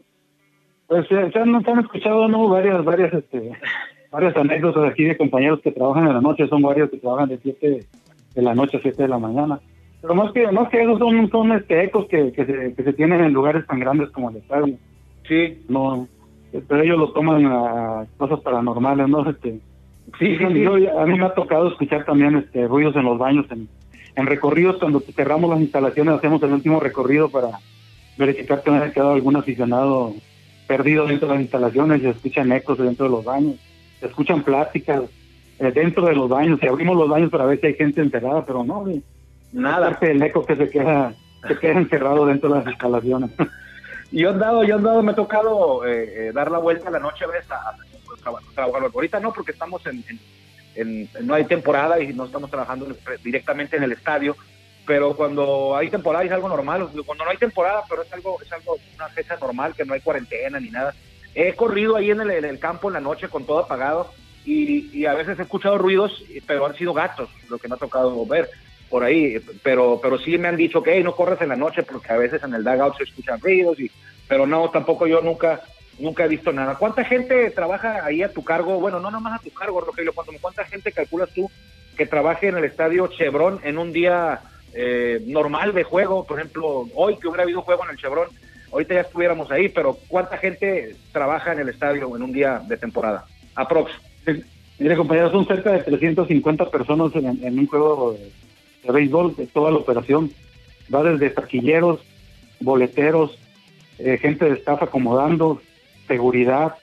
Pues 0.86 1.04
eh, 1.10 1.30
se 1.32 1.38
han, 1.38 1.54
han 1.54 1.78
escuchado 1.80 2.28
¿no? 2.28 2.48
varias, 2.48 2.84
varias, 2.84 3.12
este, 3.12 3.52
varias 4.10 4.36
anécdotas 4.36 4.90
aquí 4.90 5.04
de 5.04 5.16
compañeros 5.16 5.60
que 5.60 5.72
trabajan 5.72 6.06
en 6.06 6.14
la 6.14 6.20
noche, 6.20 6.48
son 6.48 6.62
varios 6.62 6.90
que 6.90 6.98
trabajan 6.98 7.28
de 7.28 7.38
7 7.38 7.86
de 8.34 8.42
la 8.42 8.54
noche 8.54 8.78
a 8.78 8.80
7 8.80 9.02
de 9.02 9.08
la 9.08 9.18
mañana. 9.18 9.60
Pero 10.00 10.14
más 10.14 10.32
que, 10.32 10.50
más 10.52 10.68
que 10.68 10.82
eso 10.82 10.98
son, 10.98 11.28
son 11.30 11.52
este, 11.52 11.84
ecos 11.84 12.06
que, 12.06 12.32
que, 12.32 12.44
se, 12.44 12.74
que 12.74 12.82
se 12.82 12.92
tienen 12.92 13.24
en 13.24 13.32
lugares 13.32 13.66
tan 13.66 13.80
grandes 13.80 14.10
como 14.10 14.30
el 14.30 14.36
estadio. 14.36 14.76
Sí. 15.26 15.64
No, 15.68 16.06
pero 16.68 16.82
ellos 16.82 16.98
lo 16.98 17.12
toman 17.12 17.44
a 17.46 18.06
cosas 18.16 18.40
paranormales, 18.40 19.08
¿no? 19.08 19.28
Este, 19.28 19.58
sí, 20.18 20.36
sí, 20.36 20.44
a 20.44 21.06
mí 21.06 21.18
me 21.18 21.26
ha 21.26 21.34
tocado 21.34 21.68
escuchar 21.68 22.04
también 22.04 22.36
este 22.36 22.66
ruidos 22.66 22.96
en 22.96 23.04
los 23.04 23.18
baños, 23.18 23.46
en, 23.50 23.68
en 24.16 24.26
recorridos, 24.26 24.76
cuando 24.78 25.00
cerramos 25.00 25.50
las 25.50 25.60
instalaciones, 25.60 26.14
hacemos 26.14 26.42
el 26.42 26.52
último 26.52 26.80
recorrido 26.80 27.28
para 27.28 27.58
verificar 28.16 28.62
que 28.62 28.70
no 28.70 28.76
haya 28.76 28.92
quedado 28.92 29.12
algún 29.12 29.36
aficionado 29.36 30.14
perdido 30.66 31.06
dentro 31.06 31.28
de 31.28 31.34
las 31.34 31.42
instalaciones, 31.42 32.02
se 32.02 32.10
escuchan 32.10 32.50
ecos 32.52 32.78
dentro 32.78 33.06
de 33.06 33.12
los 33.12 33.24
baños, 33.24 33.56
se 34.00 34.06
escuchan 34.06 34.42
pláticas 34.42 35.02
eh, 35.58 35.70
dentro 35.72 36.06
de 36.06 36.14
los 36.14 36.28
baños, 36.28 36.58
y 36.62 36.66
abrimos 36.66 36.96
los 36.96 37.08
baños 37.08 37.30
para 37.30 37.46
ver 37.46 37.60
si 37.60 37.68
hay 37.68 37.74
gente 37.74 38.00
enterrada, 38.00 38.44
pero 38.44 38.64
no, 38.64 38.84
nada. 39.52 39.96
el 40.00 40.22
eco 40.22 40.44
que 40.44 40.56
se 40.56 40.68
queda, 40.70 41.14
se 41.46 41.58
queda 41.58 41.78
encerrado 41.78 42.26
dentro 42.26 42.48
de 42.48 42.58
las 42.58 42.66
instalaciones. 42.66 43.30
yo 44.10 44.28
he 44.28 44.32
andado, 44.32 44.64
yo 44.64 44.74
he 44.74 44.78
andado, 44.78 45.02
me 45.02 45.12
ha 45.12 45.14
tocado 45.14 45.86
eh, 45.86 46.28
eh, 46.28 46.32
dar 46.32 46.50
la 46.50 46.58
vuelta 46.58 46.88
a 46.88 46.92
la 46.92 46.98
noche 46.98 47.24
a 47.24 47.28
veces 47.28 47.50
a, 47.50 47.74
trabajar. 48.54 48.90
Ahorita 48.94 49.20
no, 49.20 49.32
porque 49.32 49.52
estamos 49.52 49.82
en, 49.86 51.08
no 51.22 51.34
hay 51.34 51.44
temporada 51.44 52.00
y 52.00 52.12
no 52.12 52.26
estamos 52.26 52.50
trabajando 52.50 52.86
directamente 53.22 53.76
en 53.76 53.82
el 53.82 53.92
estadio, 53.92 54.36
pero 54.86 55.16
cuando 55.16 55.76
hay 55.76 55.90
temporada 55.90 56.24
es 56.24 56.32
algo 56.32 56.48
normal. 56.48 56.88
Cuando 57.04 57.24
no 57.24 57.30
hay 57.30 57.36
temporada, 57.36 57.82
pero 57.88 58.02
es 58.02 58.12
algo, 58.12 58.38
es 58.40 58.52
algo, 58.52 58.76
una 58.94 59.08
fecha 59.08 59.36
normal, 59.40 59.74
que 59.74 59.84
no 59.84 59.94
hay 59.94 60.00
cuarentena 60.00 60.60
ni 60.60 60.70
nada. 60.70 60.94
He 61.34 61.54
corrido 61.54 61.96
ahí 61.96 62.10
en 62.10 62.20
el, 62.20 62.30
en 62.30 62.44
el 62.44 62.58
campo 62.58 62.88
en 62.88 62.94
la 62.94 63.00
noche 63.00 63.28
con 63.28 63.44
todo 63.44 63.58
apagado 63.58 64.12
y, 64.44 64.90
y, 64.96 65.06
a 65.06 65.14
veces 65.14 65.38
he 65.38 65.42
escuchado 65.42 65.76
ruidos, 65.76 66.24
pero 66.46 66.64
han 66.64 66.76
sido 66.76 66.94
gatos, 66.94 67.28
lo 67.50 67.58
que 67.58 67.68
me 67.68 67.74
ha 67.74 67.78
tocado 67.78 68.24
ver 68.26 68.48
por 68.88 69.02
ahí, 69.02 69.38
pero 69.64 69.98
pero 70.00 70.16
sí 70.18 70.38
me 70.38 70.46
han 70.46 70.56
dicho 70.56 70.80
que 70.80 71.02
no 71.02 71.16
corres 71.16 71.40
en 71.40 71.48
la 71.48 71.56
noche 71.56 71.82
porque 71.82 72.12
a 72.12 72.16
veces 72.16 72.40
en 72.44 72.54
el 72.54 72.62
dugout 72.62 72.96
se 72.96 73.02
escuchan 73.02 73.40
ruidos, 73.40 73.80
y, 73.80 73.90
pero 74.28 74.46
no, 74.46 74.70
tampoco 74.70 75.08
yo 75.08 75.20
nunca 75.20 75.60
nunca 75.98 76.24
he 76.24 76.28
visto 76.28 76.52
nada. 76.52 76.76
¿Cuánta 76.76 77.04
gente 77.04 77.50
trabaja 77.50 78.04
ahí 78.04 78.22
a 78.22 78.32
tu 78.32 78.44
cargo? 78.44 78.80
Bueno, 78.80 79.00
no 79.00 79.10
nomás 79.10 79.40
a 79.40 79.42
tu 79.42 79.50
cargo, 79.50 79.80
Rogelio, 79.80 80.12
¿cuánta 80.40 80.64
gente 80.64 80.92
calculas 80.92 81.30
tú 81.30 81.50
que 81.96 82.06
trabaje 82.06 82.48
en 82.48 82.58
el 82.58 82.64
estadio 82.64 83.06
Chevron 83.08 83.60
en 83.64 83.78
un 83.78 83.92
día 83.92 84.40
eh, 84.74 85.22
normal 85.26 85.72
de 85.72 85.84
juego? 85.84 86.24
Por 86.24 86.38
ejemplo, 86.38 86.88
hoy 86.94 87.16
que 87.16 87.28
hubiera 87.28 87.44
habido 87.44 87.62
juego 87.62 87.84
en 87.84 87.90
el 87.90 87.96
Chevron, 87.96 88.28
ahorita 88.72 88.94
ya 88.94 89.00
estuviéramos 89.00 89.50
ahí, 89.50 89.68
pero 89.68 89.98
¿cuánta 90.08 90.36
gente 90.38 90.96
trabaja 91.12 91.52
en 91.52 91.60
el 91.60 91.68
estadio 91.68 92.14
en 92.14 92.22
un 92.22 92.32
día 92.32 92.60
de 92.66 92.76
temporada? 92.76 93.24
Aprox. 93.54 93.92
Mire, 94.78 94.96
compañeros, 94.96 95.32
son 95.32 95.46
cerca 95.46 95.72
de 95.72 95.82
350 95.82 96.70
personas 96.70 97.14
en, 97.14 97.58
un 97.58 97.66
juego 97.66 98.12
de, 98.84 98.92
béisbol, 98.92 99.34
de 99.34 99.46
toda 99.46 99.70
la 99.70 99.78
operación. 99.78 100.30
Va 100.94 101.02
desde 101.02 101.30
taquilleros, 101.30 102.00
boleteros, 102.60 103.38
eh, 103.98 104.18
gente 104.18 104.44
de 104.44 104.56
staff 104.56 104.82
acomodando, 104.82 105.62
seguridad, 106.06 106.74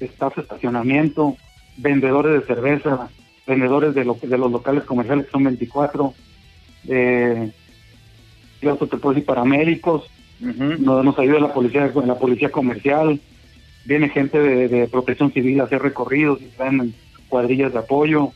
staff 0.00 0.36
de 0.36 0.42
estacionamiento, 0.42 1.36
vendedores 1.76 2.40
de 2.40 2.46
cerveza, 2.46 3.08
vendedores 3.46 3.94
de, 3.94 4.04
de 4.04 4.38
los 4.38 4.52
locales 4.52 4.84
comerciales 4.84 5.26
que 5.26 5.32
son 5.32 5.44
24, 5.44 6.14
eh, 6.88 7.50
yo 8.60 8.76
te 8.76 8.96
puedo 8.96 9.14
decir 9.14 9.26
paramédicos, 9.26 10.08
nos, 10.40 11.04
nos 11.04 11.18
ayuda 11.18 11.40
la 11.40 11.54
policía, 11.54 11.90
la 12.04 12.18
policía 12.18 12.50
comercial, 12.50 13.20
viene 13.84 14.08
gente 14.08 14.38
de, 14.38 14.88
protección 14.88 15.32
civil 15.32 15.60
a 15.60 15.64
hacer 15.64 15.82
recorridos 15.82 16.40
y 16.40 16.46
traen 16.46 16.94
cuadrillas 17.28 17.72
de 17.72 17.78
apoyo. 17.80 18.30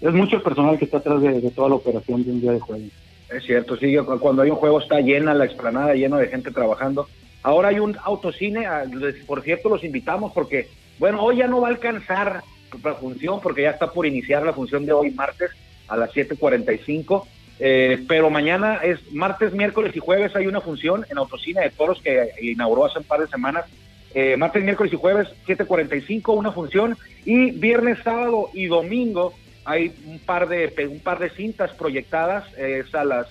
Es 0.00 0.12
mucho 0.12 0.36
el 0.36 0.42
personal 0.42 0.78
que 0.78 0.84
está 0.84 0.98
atrás 0.98 1.20
de, 1.20 1.40
de 1.40 1.50
toda 1.50 1.68
la 1.68 1.76
operación 1.76 2.24
de 2.24 2.32
un 2.32 2.40
día 2.40 2.52
de 2.52 2.60
juego. 2.60 2.84
Es 3.30 3.44
cierto, 3.44 3.76
sí, 3.76 3.96
cuando 4.20 4.42
hay 4.42 4.50
un 4.50 4.56
juego 4.56 4.80
está 4.80 5.00
llena 5.00 5.34
la 5.34 5.44
explanada, 5.44 5.94
llena 5.94 6.18
de 6.18 6.28
gente 6.28 6.52
trabajando 6.52 7.08
Ahora 7.46 7.68
hay 7.68 7.78
un 7.78 7.96
autocine, 8.02 8.66
ah, 8.66 8.82
por 9.24 9.40
cierto 9.40 9.68
los 9.68 9.84
invitamos 9.84 10.32
porque, 10.32 10.66
bueno, 10.98 11.22
hoy 11.22 11.36
ya 11.36 11.46
no 11.46 11.60
va 11.60 11.68
a 11.68 11.70
alcanzar 11.70 12.42
la 12.82 12.94
función 12.94 13.40
porque 13.40 13.62
ya 13.62 13.70
está 13.70 13.92
por 13.92 14.04
iniciar 14.04 14.44
la 14.44 14.52
función 14.52 14.84
de 14.84 14.92
hoy 14.92 15.12
martes 15.12 15.52
a 15.86 15.96
las 15.96 16.10
7.45, 16.12 17.24
eh, 17.60 18.04
pero 18.08 18.30
mañana 18.30 18.80
es 18.82 19.12
martes, 19.12 19.52
miércoles 19.52 19.94
y 19.94 20.00
jueves 20.00 20.34
hay 20.34 20.48
una 20.48 20.60
función 20.60 21.06
en 21.08 21.18
Autocine 21.18 21.60
de 21.60 21.70
Toros 21.70 22.02
que 22.02 22.32
inauguró 22.42 22.86
hace 22.86 22.98
un 22.98 23.04
par 23.04 23.20
de 23.20 23.28
semanas. 23.28 23.66
Eh, 24.12 24.36
martes, 24.36 24.64
miércoles 24.64 24.92
y 24.92 24.96
jueves 24.96 25.28
7.45 25.46 26.36
una 26.36 26.50
función. 26.50 26.98
Y 27.24 27.52
viernes, 27.52 28.00
sábado 28.02 28.50
y 28.54 28.66
domingo 28.66 29.34
hay 29.64 29.94
un 30.04 30.18
par 30.18 30.48
de 30.48 30.88
un 30.90 30.98
par 30.98 31.20
de 31.20 31.30
cintas 31.30 31.70
proyectadas. 31.74 32.52
Es 32.58 32.92
a 32.92 33.04
las 33.04 33.28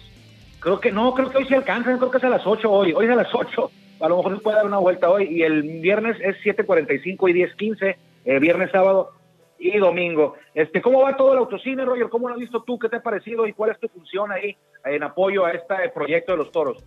creo 0.62 0.80
que 0.80 0.94
no 0.94 1.14
creo 1.14 1.30
que 1.30 1.40
hoy 1.40 1.48
se 1.48 1.56
alcanzan 1.56 1.98
creo 1.98 2.12
que 2.12 2.18
es 2.18 2.24
a 2.24 2.30
las 2.30 2.48
8 2.48 2.72
hoy 2.72 2.94
hoy 2.94 3.06
es 3.06 3.12
a 3.12 3.16
las 3.16 3.28
8 3.36 3.70
a 4.00 4.10
lo 4.10 4.18
mejor 4.18 4.38
se 4.38 4.44
puede 4.44 4.58
dar 4.58 4.66
una 4.66 4.78
vuelta 4.78 5.10
hoy. 5.10 5.28
Y 5.30 5.44
el 5.44 5.64
viernes 5.82 6.18
es 6.22 6.36
7.45 6.44 7.30
y 7.30 7.34
10.15, 7.34 7.96
eh, 8.26 8.40
viernes, 8.40 8.72
sábado 8.72 9.12
y 9.60 9.78
domingo. 9.78 10.36
Este, 10.54 10.82
¿Cómo 10.82 11.02
va 11.02 11.18
todo 11.18 11.34
el 11.34 11.40
autocine, 11.40 11.86
Roger? 11.86 12.10
¿Cómo 12.10 12.28
lo 12.28 12.36
has 12.36 12.40
visto 12.40 12.64
tú? 12.64 12.78
¿Qué 12.78 12.90
te 12.90 12.98
ha 12.98 13.04
parecido 13.04 13.48
y 13.48 13.54
cuál 13.54 13.72
es 13.72 13.80
tu 13.80 13.88
función 13.88 14.32
ahí 14.32 14.56
en 14.86 15.04
apoyo 15.04 15.46
a 15.46 15.52
este 15.52 15.76
proyecto 15.94 16.34
de 16.34 16.38
los 16.40 16.52
toros? 16.52 16.84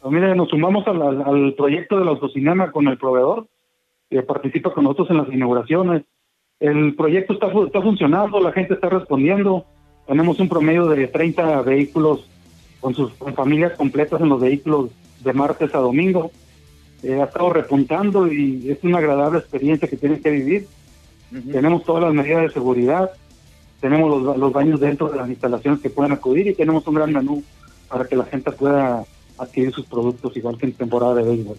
Pues 0.00 0.12
mire, 0.12 0.34
nos 0.34 0.48
sumamos 0.48 0.86
al, 0.86 1.54
proyecto 1.54 1.98
del 1.98 2.08
autocinema 2.08 2.70
con 2.72 2.88
el 2.88 2.96
proveedor, 2.96 3.46
que 4.08 4.22
participa 4.22 4.72
con 4.72 4.84
nosotros 4.84 5.10
en 5.10 5.18
las 5.18 5.28
inauguraciones. 5.28 6.04
El 6.58 6.94
proyecto 6.94 7.34
está, 7.34 7.48
está 7.48 7.82
funcionando, 7.82 8.40
la 8.40 8.52
gente 8.52 8.74
está 8.74 8.88
respondiendo. 8.88 9.64
Tenemos 10.06 10.40
un 10.40 10.48
promedio 10.48 10.86
de 10.86 11.06
30 11.06 11.62
vehículos 11.62 12.28
con 12.80 12.94
sus 12.94 13.12
familias 13.12 13.72
completas 13.76 14.20
en 14.20 14.30
los 14.30 14.40
vehículos 14.40 14.90
de 15.22 15.32
martes 15.32 15.74
a 15.74 15.78
domingo. 15.78 16.30
Eh, 17.02 17.20
ha 17.20 17.24
estado 17.24 17.50
repuntando 17.50 18.30
y 18.30 18.70
es 18.70 18.78
una 18.82 18.98
agradable 18.98 19.38
experiencia 19.38 19.88
que 19.88 19.96
tienen 19.96 20.22
que 20.22 20.30
vivir. 20.30 20.68
Tenemos 21.52 21.84
todas 21.84 22.02
las 22.02 22.12
medidas 22.12 22.42
de 22.42 22.50
seguridad, 22.50 23.12
tenemos 23.80 24.22
los, 24.22 24.36
los, 24.36 24.52
baños 24.52 24.80
dentro 24.80 25.08
de 25.08 25.16
las 25.16 25.28
instalaciones 25.28 25.80
que 25.80 25.88
pueden 25.88 26.10
acudir 26.10 26.48
y 26.48 26.54
tenemos 26.54 26.84
un 26.88 26.94
gran 26.96 27.12
menú 27.12 27.44
para 27.88 28.04
que 28.04 28.16
la 28.16 28.24
gente 28.24 28.50
pueda 28.50 29.04
adquirir 29.38 29.72
sus 29.72 29.86
productos 29.86 30.36
igual 30.36 30.58
que 30.58 30.66
en 30.66 30.72
temporada 30.72 31.14
de 31.14 31.22
béisbol. 31.22 31.56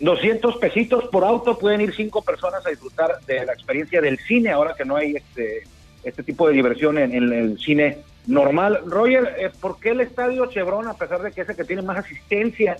200 0.00 0.56
pesitos 0.56 1.04
por 1.04 1.24
auto, 1.24 1.58
pueden 1.58 1.80
ir 1.80 1.94
cinco 1.94 2.22
personas 2.22 2.64
a 2.66 2.70
disfrutar 2.70 3.20
de 3.26 3.46
la 3.46 3.52
experiencia 3.52 4.00
del 4.00 4.18
cine, 4.18 4.50
ahora 4.50 4.74
que 4.76 4.84
no 4.84 4.96
hay 4.96 5.16
este, 5.16 5.62
este 6.02 6.22
tipo 6.22 6.48
de 6.48 6.54
diversión 6.54 6.98
en, 6.98 7.12
el 7.12 7.58
cine 7.58 7.98
normal. 8.26 8.80
Roger, 8.86 9.34
eh, 9.38 9.50
¿por 9.60 9.78
qué 9.78 9.90
el 9.90 10.00
estadio 10.00 10.46
Chevron, 10.46 10.88
a 10.88 10.94
pesar 10.94 11.22
de 11.22 11.32
que 11.32 11.42
es 11.42 11.48
el 11.48 11.56
que 11.56 11.64
tiene 11.64 11.82
más 11.82 11.98
asistencia 11.98 12.76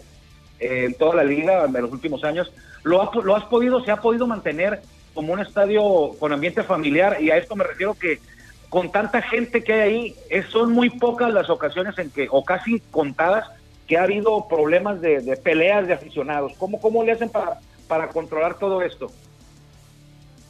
en 0.65 0.95
toda 0.95 1.17
la 1.17 1.25
liga 1.25 1.65
en 1.65 1.73
los 1.73 1.93
últimos 1.93 2.25
años, 2.25 2.53
lo, 2.83 3.11
lo 3.23 3.37
has 3.37 3.45
podido, 3.45 3.85
se 3.85 3.91
ha 3.91 4.01
podido 4.01 4.27
mantener 4.27 4.83
como 5.15 5.33
un 5.33 5.41
estadio 5.41 6.11
con 6.19 6.33
ambiente 6.33 6.63
familiar 6.63 7.19
y 7.21 7.31
a 7.31 7.37
esto 7.37 7.55
me 7.57 7.65
refiero 7.65 7.95
que 7.95 8.19
con 8.75 8.91
tanta 8.91 9.23
gente 9.23 9.63
que 9.63 9.73
hay 9.73 10.17
ahí, 10.31 10.43
son 10.51 10.73
muy 10.73 10.91
pocas 10.91 11.33
las 11.33 11.49
ocasiones 11.49 11.97
en 11.97 12.11
que, 12.11 12.27
o 12.29 12.45
casi 12.45 12.81
contadas, 12.91 13.49
que 13.87 13.97
ha 13.97 14.03
habido 14.03 14.49
problemas 14.49 15.01
de, 15.01 15.39
peleas 15.45 15.87
de 15.87 15.93
aficionados. 15.93 16.55
¿Cómo, 16.59 16.81
¿Cómo 16.81 17.05
le 17.05 17.13
hacen 17.13 17.29
para, 17.29 17.61
para 17.87 18.09
controlar 18.09 18.59
todo 18.59 18.83
esto? 18.83 19.13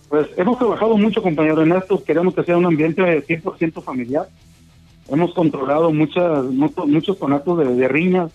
Pues 0.08 0.28
hemos 0.38 0.56
trabajado 0.58 0.96
mucho, 0.96 1.20
compañero, 1.22 1.62
en 1.62 1.72
esto. 1.72 2.02
Queremos 2.02 2.34
que 2.34 2.44
sea 2.44 2.56
un 2.56 2.64
ambiente 2.64 3.02
100% 3.02 3.82
familiar. 3.82 4.26
Hemos 5.08 5.34
controlado 5.34 5.92
muchas, 5.92 6.44
muchos, 6.44 6.86
muchos 6.86 7.18
conatos 7.18 7.58
de, 7.58 7.74
de 7.74 7.88
riñas. 7.88 8.30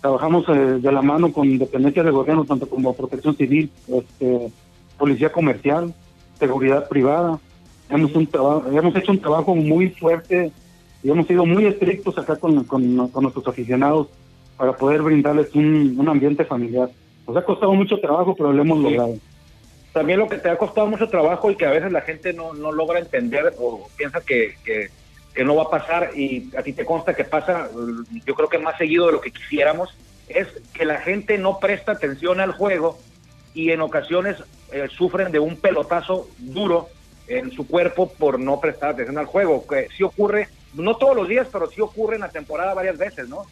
Trabajamos 0.00 0.44
eh, 0.48 0.52
de 0.52 0.92
la 0.92 1.02
mano 1.02 1.32
con 1.32 1.58
dependencias 1.58 2.04
de 2.04 2.12
gobierno, 2.12 2.44
tanto 2.44 2.68
como 2.68 2.94
protección 2.94 3.36
civil, 3.36 3.70
este, 3.88 4.52
policía 4.96 5.32
comercial, 5.32 5.92
seguridad 6.38 6.88
privada. 6.88 7.38
Hemos, 7.90 8.14
un 8.14 8.28
hemos 8.72 8.94
hecho 8.96 9.12
un 9.12 9.20
trabajo 9.20 9.54
muy 9.54 9.88
fuerte 9.90 10.52
y 11.02 11.10
hemos 11.10 11.26
sido 11.26 11.46
muy 11.46 11.64
estrictos 11.64 12.16
acá 12.18 12.36
con, 12.36 12.64
con, 12.64 12.96
nuestros 12.96 13.46
aficionados 13.46 14.08
para 14.56 14.76
poder 14.76 15.02
brindarles 15.02 15.54
un, 15.54 15.96
un, 15.98 16.08
ambiente 16.08 16.44
familiar. 16.44 16.90
Nos 17.26 17.36
ha 17.36 17.44
costado 17.44 17.72
mucho 17.72 17.98
trabajo, 17.98 18.34
pero 18.36 18.52
lo 18.52 18.62
hemos 18.62 18.78
logrado. 18.78 19.14
También 19.92 20.18
lo 20.18 20.28
que 20.28 20.36
te 20.36 20.50
ha 20.50 20.56
costado 20.56 20.86
mucho 20.86 21.08
trabajo 21.08 21.50
y 21.50 21.56
que 21.56 21.66
a 21.66 21.70
veces 21.70 21.90
la 21.90 22.02
gente 22.02 22.32
no, 22.32 22.52
no 22.52 22.72
logra 22.72 22.98
entender 22.98 23.54
o 23.58 23.88
piensa 23.96 24.20
que, 24.20 24.54
que, 24.64 24.88
que 25.38 25.44
no 25.44 25.54
va 25.54 25.62
a 25.62 25.70
pasar 25.70 26.10
y 26.16 26.50
a 26.56 26.64
ti 26.64 26.72
te 26.72 26.84
consta 26.84 27.14
que 27.14 27.22
pasa, 27.22 27.68
yo 28.26 28.34
creo 28.34 28.48
que 28.48 28.58
más 28.58 28.76
seguido 28.76 29.06
de 29.06 29.12
lo 29.12 29.20
que 29.20 29.30
quisiéramos, 29.30 29.96
es 30.26 30.48
que 30.74 30.84
la 30.84 30.98
gente 30.98 31.38
no 31.38 31.60
presta 31.60 31.92
atención 31.92 32.40
al 32.40 32.50
juego 32.50 32.98
y 33.54 33.70
en 33.70 33.80
ocasiones 33.80 34.42
eh, 34.72 34.88
sufren 34.90 35.30
de 35.30 35.38
un 35.38 35.54
pelotazo 35.54 36.28
duro 36.38 36.88
en 37.28 37.52
su 37.52 37.68
cuerpo 37.68 38.12
por 38.18 38.40
no 38.40 38.58
prestar 38.58 38.90
atención 38.90 39.16
al 39.16 39.26
juego, 39.26 39.64
que 39.64 39.86
sí 39.96 40.02
ocurre, 40.02 40.48
no 40.74 40.96
todos 40.96 41.14
los 41.14 41.28
días, 41.28 41.46
pero 41.52 41.70
sí 41.70 41.80
ocurre 41.80 42.16
en 42.16 42.22
la 42.22 42.30
temporada 42.30 42.74
varias 42.74 42.98
veces, 42.98 43.28
¿no? 43.28 43.44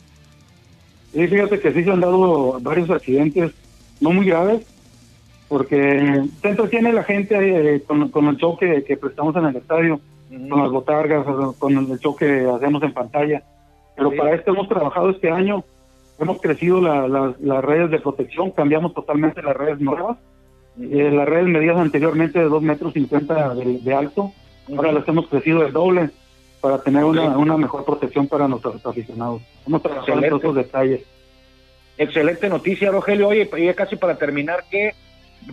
Sí, 1.13 1.25
fíjate 1.29 1.61
que 1.61 1.73
sí 1.73 1.85
se 1.85 1.91
han 1.93 2.01
dado 2.01 2.59
varios 2.63 2.91
accidentes, 2.91 3.53
no 4.01 4.11
muy 4.11 4.27
graves, 4.27 4.67
porque 5.47 6.25
se 6.43 6.49
entretiene 6.49 6.93
la 6.93 7.05
gente 7.05 7.77
eh, 7.77 7.83
con, 7.85 8.27
el 8.27 8.37
choque 8.39 8.83
que 8.83 8.97
prestamos 8.97 9.37
en 9.37 9.45
el 9.45 9.55
estadio, 9.55 10.01
con 10.29 10.63
las 10.63 10.71
botargas, 10.71 11.27
con 11.59 11.77
el 11.77 11.99
choque 12.01 12.27
que 12.27 12.49
hacemos 12.49 12.83
en 12.83 12.93
pantalla. 12.93 13.43
Pero 13.97 14.11
para 14.15 14.35
esto 14.35 14.53
hemos 14.53 14.69
trabajado 14.69 15.11
este 15.11 15.31
año, 15.31 15.65
hemos 16.19 16.41
crecido 16.41 16.81
las 16.81 17.65
redes 17.65 17.91
de 17.91 18.01
protección, 18.01 18.51
cambiamos 18.51 18.95
totalmente 18.95 19.43
las 19.43 19.57
redes 19.57 19.81
nuevas 19.81 20.19
eh, 20.79 21.11
las 21.11 21.27
redes 21.27 21.47
medidas 21.47 21.79
anteriormente 21.79 22.39
de 22.39 22.45
2 22.47 22.63
metros 22.63 22.93
50 22.93 23.55
de, 23.55 23.95
alto, 23.95 24.33
ahora 24.69 24.93
las 24.93 25.09
hemos 25.09 25.27
crecido 25.27 25.65
el 25.65 25.73
doble 25.73 26.11
para 26.61 26.83
tener 26.83 27.03
una, 27.03 27.39
una 27.39 27.57
mejor 27.57 27.85
protección 27.87 28.29
para 28.29 28.47
nuestros 28.47 28.85
aficionados. 28.85 29.41
Hemos 29.67 29.83
trabajado 29.83 30.23
en 30.23 30.39
todos 30.39 30.55
detalles. 30.55 31.03
Excelente 31.97 32.51
noticia, 32.51 32.91
Rogelio. 32.91 33.29
Oye, 33.29 33.49
y 33.57 33.73
casi 33.73 33.97
para 33.97 34.17
terminar, 34.19 34.65
¿qué, 34.71 34.93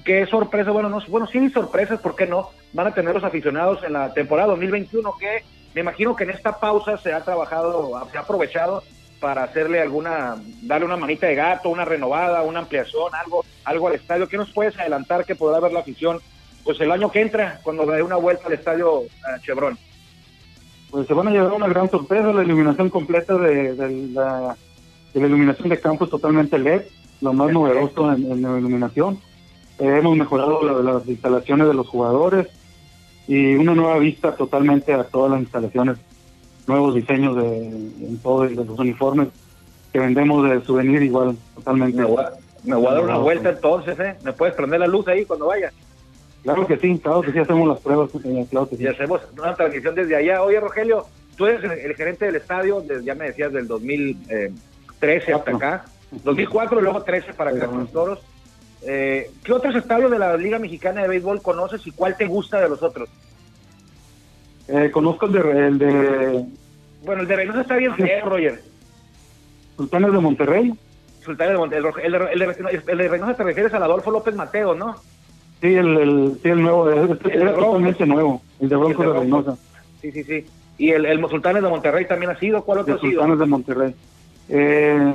qué 0.03 0.25
sorpresa? 0.25 0.71
Bueno, 0.71 0.89
no, 0.89 0.99
bueno, 1.07 1.27
sí 1.27 1.49
sorpresas, 1.49 1.99
¿por 1.99 2.15
qué 2.15 2.25
no? 2.25 2.49
Van 2.73 2.87
a 2.87 2.93
tener 2.93 3.13
los 3.13 3.23
aficionados 3.23 3.83
en 3.83 3.93
la 3.93 4.13
temporada 4.13 4.49
2021 4.49 5.13
que 5.19 5.43
me 5.73 5.81
imagino 5.81 6.15
que 6.15 6.23
en 6.23 6.31
esta 6.31 6.59
pausa 6.59 6.97
se 6.97 7.13
ha 7.13 7.21
trabajado, 7.21 7.91
se 8.11 8.17
ha 8.17 8.21
aprovechado 8.21 8.83
para 9.19 9.43
hacerle 9.43 9.79
alguna, 9.81 10.35
darle 10.63 10.85
una 10.85 10.97
manita 10.97 11.27
de 11.27 11.35
gato, 11.35 11.69
una 11.69 11.85
renovada, 11.85 12.41
una 12.43 12.59
ampliación, 12.59 13.15
algo, 13.15 13.45
algo 13.63 13.87
al 13.87 13.95
estadio. 13.95 14.27
¿Qué 14.27 14.37
nos 14.37 14.51
puedes 14.51 14.77
adelantar 14.77 15.25
que 15.25 15.35
podrá 15.35 15.61
ver 15.61 15.71
la 15.71 15.79
afición? 15.79 16.19
Pues 16.63 16.79
el 16.81 16.91
año 16.91 17.09
que 17.09 17.21
entra, 17.21 17.59
cuando 17.63 17.85
dé 17.85 18.03
una 18.03 18.17
vuelta 18.17 18.47
al 18.47 18.53
estadio 18.53 19.03
Chevron. 19.41 19.77
Pues 20.91 21.07
se 21.07 21.13
van 21.13 21.29
a 21.29 21.31
llevar 21.31 21.53
una 21.53 21.67
gran 21.67 21.89
sorpresa, 21.89 22.33
la 22.33 22.43
iluminación 22.43 22.89
completa 22.89 23.35
de, 23.35 23.75
la, 24.13 24.55
iluminación 25.13 25.69
de 25.69 25.79
campo 25.79 26.03
es 26.05 26.11
totalmente 26.11 26.59
LED, 26.59 26.83
lo 27.21 27.33
más 27.33 27.51
novedoso 27.51 28.11
en, 28.11 28.41
la 28.41 28.59
iluminación. 28.59 29.19
Eh, 29.83 29.97
hemos 29.97 30.15
mejorado 30.15 30.81
las 30.81 31.05
instalaciones 31.05 31.67
de 31.67 31.73
los 31.73 31.89
jugadores 31.89 32.47
y 33.27 33.55
una 33.55 33.75
nueva 33.75 33.97
vista 33.97 34.33
totalmente 34.33 34.93
a 34.93 35.03
todas 35.03 35.31
las 35.31 35.41
instalaciones 35.41 35.97
nuevos 36.67 36.95
diseños 36.95 37.35
de, 37.35 37.67
en 37.67 38.17
todos 38.19 38.49
los 38.53 38.79
uniformes 38.79 39.27
que 39.91 39.99
vendemos 39.99 40.49
de 40.49 40.63
souvenir 40.63 41.03
igual, 41.03 41.35
totalmente. 41.55 41.97
Me 41.97 42.05
voy, 42.05 42.87
a, 42.87 42.93
dar 42.93 43.03
una 43.03 43.17
vuelta 43.17 43.49
entonces, 43.49 43.99
¿eh? 43.99 44.15
¿Me 44.23 44.31
puedes 44.31 44.55
prender 44.55 44.79
la 44.79 44.87
luz 44.87 45.05
ahí 45.09 45.25
cuando 45.25 45.47
vaya? 45.47 45.69
Claro 46.43 46.65
que 46.65 46.77
sí, 46.77 46.97
claro 47.03 47.21
que 47.21 47.33
sí, 47.33 47.39
hacemos 47.39 47.67
las 47.67 47.81
pruebas, 47.81 48.09
claro 48.49 48.69
Y 48.79 48.87
hacemos 48.87 49.19
una 49.37 49.53
transmisión 49.53 49.95
desde 49.95 50.15
allá. 50.15 50.43
Oye, 50.43 50.61
Rogelio, 50.61 51.07
tú 51.35 51.45
eres 51.45 51.61
el, 51.69 51.93
gerente 51.93 52.23
del 52.23 52.37
estadio, 52.37 52.79
desde, 52.79 53.03
ya 53.03 53.15
me 53.15 53.25
decías, 53.25 53.51
del 53.51 53.67
2013 53.67 55.33
hasta 55.33 55.51
acá. 55.51 55.85
2004, 56.23 56.79
luego 56.79 57.03
13 57.03 57.33
para 57.33 57.51
con 57.51 57.81
los 57.81 57.91
toros. 57.91 58.19
Eh, 58.85 59.31
¿Qué 59.43 59.53
otros 59.53 59.75
estadios 59.75 60.11
de 60.11 60.19
la 60.19 60.35
Liga 60.35 60.59
Mexicana 60.59 61.01
de 61.01 61.07
Béisbol 61.07 61.41
conoces 61.41 61.85
y 61.87 61.91
cuál 61.91 62.17
te 62.17 62.25
gusta 62.25 62.59
de 62.61 62.69
los 62.69 62.83
otros? 62.83 63.09
Eh, 64.67 64.91
conozco 64.91 65.25
el 65.25 65.31
de, 65.31 65.67
el 65.67 65.77
de... 65.77 66.45
Bueno, 67.03 67.21
el 67.21 67.27
de 67.27 67.35
Reynosa 67.35 67.61
está 67.61 67.75
bien 67.75 67.95
feo, 67.95 68.29
Roger. 68.29 68.61
Sultanes 69.77 70.11
de 70.11 70.19
Monterrey. 70.19 70.73
Sultanes 71.23 71.53
de 71.53 71.57
Monterrey. 71.59 72.05
El, 72.05 72.11
de, 72.11 72.17
el, 72.87 72.97
de, 72.97 73.07
Reynosa 73.07 73.35
te 73.35 73.43
refieres 73.43 73.73
a 73.73 73.77
Adolfo 73.77 74.11
López 74.11 74.35
Mateo, 74.35 74.75
¿no? 74.75 74.95
Sí, 75.61 75.75
el, 75.75 75.97
el, 75.97 76.39
sí, 76.41 76.49
el 76.49 76.61
nuevo, 76.61 76.89
era 76.89 77.07
totalmente 77.07 78.05
nuevo, 78.05 78.41
el 78.59 78.69
de 78.69 78.75
Bronco 78.75 79.03
de, 79.03 79.19
Reynosa. 79.19 79.57
Sí, 80.01 80.11
sí, 80.11 80.23
sí. 80.23 80.45
¿Y 80.77 80.89
el, 80.91 81.05
el 81.05 81.19
Sultanes 81.29 81.63
de 81.63 81.69
Monterrey 81.69 82.05
también 82.05 82.31
ha 82.31 82.39
sido? 82.39 82.63
¿Cuál 82.63 82.79
otro 82.79 82.95
ha 82.95 82.99
sido? 82.99 83.13
Sultanes 83.13 83.39
de 83.39 83.45
Monterrey. 83.45 83.95
Eh, 84.49 85.13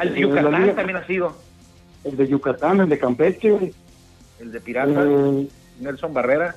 el 0.00 0.14
de 0.14 0.20
Yucatán 0.20 0.74
también 0.74 0.96
ha 0.96 1.06
sido. 1.06 1.34
El 2.04 2.16
de 2.16 2.28
Yucatán, 2.28 2.80
el 2.80 2.88
de 2.88 2.98
Campeche. 2.98 3.72
El 4.40 4.52
de 4.52 4.60
Piratas, 4.60 5.06
eh, 5.06 5.48
Nelson 5.80 6.14
Barrera 6.14 6.54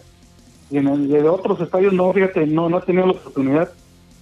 y 0.73 0.77
en 0.77 0.88
el 0.88 1.08
de 1.08 1.29
otros 1.29 1.62
estadios 1.62 1.93
no, 1.93 2.12
fíjate, 2.12 2.47
no, 2.47 2.67
no 2.67 2.79
he 2.79 2.82
tenido 2.82 3.06
la 3.06 3.12
oportunidad, 3.12 3.69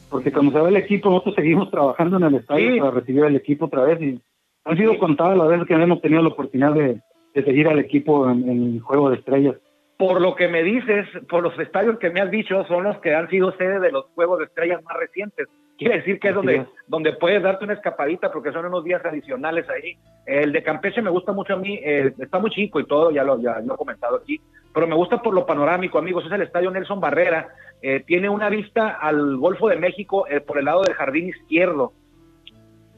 porque 0.10 0.34
cuando 0.34 0.52
se 0.52 0.60
va 0.60 0.68
el 0.68 0.76
equipo, 0.76 1.10
nosotros 1.10 1.36
seguimos 1.36 1.72
trabajando 1.72 2.18
en 2.18 2.24
el 2.24 2.36
estadio 2.36 2.78
para 2.80 2.92
recibir 2.92 3.24
al 3.24 3.36
equipo 3.38 3.66
otra 3.66 3.84
vez 3.84 4.02
y 4.02 4.22
han 4.66 4.78
sido 4.78 4.98
contadas 5.00 5.38
las 5.38 5.48
veces 5.48 5.66
que 5.66 5.74
hemos 5.76 6.02
tenido 6.02 6.22
la 6.22 6.28
oportunidad 6.28 6.74
de, 6.74 7.02
seguir 7.34 7.70
al 7.70 7.80
equipo 7.80 8.30
en, 8.30 8.50
el 8.50 8.82
juego 8.82 9.10
de 9.10 9.16
estrellas. 9.16 9.56
Por 9.98 10.20
lo 10.20 10.36
que 10.36 10.50
me 10.50 10.62
dices, 10.62 11.08
por 11.30 11.42
los 11.42 11.58
estadios 11.58 11.98
que 12.00 12.10
me 12.10 12.20
has 12.20 12.30
dicho, 12.30 12.66
son 12.66 12.84
los 12.84 12.98
que 13.00 13.14
han 13.14 13.30
sido 13.30 13.54
sede 13.54 13.80
de 13.80 13.92
los 13.92 14.06
juegos 14.16 14.40
de 14.40 14.46
estrellas 14.46 14.84
más 14.84 14.98
recientes. 14.98 15.48
Quiere 15.82 15.98
decir 15.98 16.20
que 16.20 16.28
es 16.28 16.36
donde, 16.36 16.68
donde 16.86 17.14
puedes 17.14 17.42
darte 17.42 17.66
una 17.66 17.74
escapadita 17.74 18.32
porque 18.32 18.52
son 18.52 18.68
unos 18.68 18.84
días 18.84 19.04
adicionales 19.04 19.68
ahí. 19.68 19.98
El 20.28 20.52
de 20.52 20.62
Campeche 20.62 21.02
me 21.02 21.10
gusta 21.10 21.32
mucho 21.32 21.56
a 21.56 21.58
mí, 21.58 21.80
eh, 21.84 22.14
está 22.20 22.38
muy 22.38 22.52
chico 22.52 22.80
y 22.80 22.86
todo, 22.86 23.10
ya 23.10 23.24
lo, 23.24 23.42
ya 23.42 23.60
lo 23.62 23.74
he 23.74 23.78
comentado 23.78 24.18
aquí, 24.18 24.40
pero 24.76 24.86
me 24.86 24.94
gusta 24.94 25.24
por 25.24 25.34
lo 25.34 25.44
panorámico, 25.44 25.98
amigos. 25.98 26.24
Es 26.28 26.32
el 26.34 26.44
estadio 26.44 26.70
Nelson 26.70 27.02
Barrera. 27.02 27.48
Eh, 27.82 28.04
tiene 28.06 28.30
una 28.30 28.48
vista 28.50 28.90
al 28.90 29.38
Golfo 29.38 29.70
de 29.70 29.78
México 29.78 30.28
eh, 30.28 30.40
por 30.40 30.60
el 30.60 30.66
lado 30.66 30.84
del 30.84 30.94
jardín 30.94 31.30
izquierdo. 31.30 31.94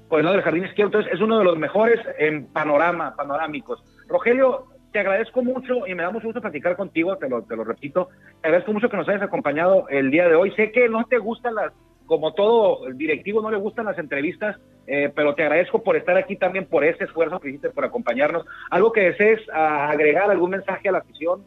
Por 0.09 0.19
el 0.19 0.25
lado 0.25 0.35
del 0.35 0.43
jardín 0.43 0.65
izquierdo. 0.65 0.89
Entonces, 0.89 1.13
es 1.13 1.21
uno 1.21 1.37
de 1.37 1.45
los 1.45 1.57
mejores 1.57 2.01
en 2.19 2.47
panorama, 2.47 3.15
panorámicos. 3.15 3.81
Rogelio, 4.09 4.65
te 4.91 4.99
agradezco 4.99 5.41
mucho 5.41 5.87
y 5.87 5.95
me 5.95 6.03
da 6.03 6.11
mucho 6.11 6.27
gusto 6.27 6.41
platicar 6.41 6.75
contigo, 6.75 7.15
te 7.15 7.29
lo, 7.29 7.43
te 7.43 7.55
lo 7.55 7.63
repito. 7.63 8.09
Te 8.41 8.49
agradezco 8.49 8.73
mucho 8.73 8.89
que 8.89 8.97
nos 8.97 9.07
hayas 9.07 9.21
acompañado 9.21 9.87
el 9.87 10.11
día 10.11 10.27
de 10.27 10.35
hoy. 10.35 10.51
Sé 10.57 10.73
que 10.73 10.89
no 10.89 11.05
te 11.05 11.17
gustan 11.17 11.55
las, 11.55 11.71
como 12.13 12.33
todo 12.33 12.85
el 12.85 12.95
directivo, 12.95 13.41
no 13.41 13.49
le 13.49 13.57
gustan 13.57 13.85
las 13.85 13.97
entrevistas, 13.97 14.55
eh, 14.85 15.11
pero 15.15 15.33
te 15.33 15.41
agradezco 15.41 15.81
por 15.81 15.97
estar 15.97 16.15
aquí 16.15 16.35
también, 16.35 16.65
por 16.65 16.83
ese 16.83 17.05
esfuerzo 17.05 17.39
que 17.39 17.49
hiciste 17.49 17.71
por 17.71 17.85
acompañarnos. 17.85 18.45
¿Algo 18.69 18.91
que 18.91 19.01
desees 19.01 19.41
agregar, 19.51 20.29
algún 20.29 20.51
mensaje 20.51 20.89
a 20.89 20.91
la 20.91 20.99
afición? 20.99 21.41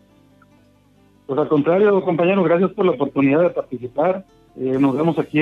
Pues 1.24 1.38
al 1.38 1.46
contrario, 1.46 2.02
compañero, 2.02 2.42
gracias 2.42 2.72
por 2.72 2.85
la 2.85 2.92
oportunidad 2.92 3.42
de 3.42 3.50
participar. 3.50 4.24
Eh, 4.57 4.76
nos 4.81 4.96
vemos 4.96 5.16
aquí. 5.20 5.40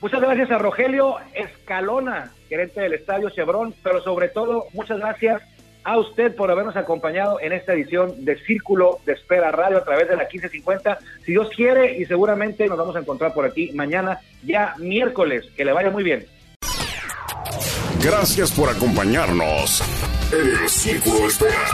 Muchas 0.00 0.20
gracias 0.20 0.50
a 0.50 0.58
Rogelio 0.58 1.14
Escalona, 1.32 2.32
gerente 2.48 2.80
del 2.80 2.94
Estadio 2.94 3.30
Chevron, 3.30 3.72
pero 3.84 4.00
sobre 4.00 4.30
todo, 4.30 4.64
muchas 4.72 4.98
gracias 4.98 5.42
a 5.84 5.98
usted 5.98 6.34
por 6.34 6.50
habernos 6.50 6.76
acompañado 6.76 7.40
en 7.40 7.52
esta 7.52 7.72
edición 7.72 8.24
de 8.24 8.36
Círculo 8.44 9.00
de 9.04 9.12
Espera 9.12 9.50
Radio 9.50 9.78
a 9.78 9.84
través 9.84 10.08
de 10.08 10.16
la 10.16 10.22
1550. 10.22 10.98
Si 11.24 11.32
Dios 11.32 11.48
quiere, 11.54 11.98
y 11.98 12.04
seguramente 12.04 12.66
nos 12.66 12.78
vamos 12.78 12.96
a 12.96 13.00
encontrar 13.00 13.32
por 13.34 13.44
aquí 13.44 13.72
mañana, 13.72 14.20
ya 14.44 14.74
miércoles. 14.78 15.44
Que 15.56 15.64
le 15.64 15.72
vaya 15.72 15.90
muy 15.90 16.02
bien. 16.02 16.26
Gracias 18.02 18.50
por 18.52 18.68
acompañarnos 18.68 19.82
en 20.32 20.62
el 20.62 20.68
Círculo 20.68 21.20
de 21.20 21.26
Espera. 21.26 21.68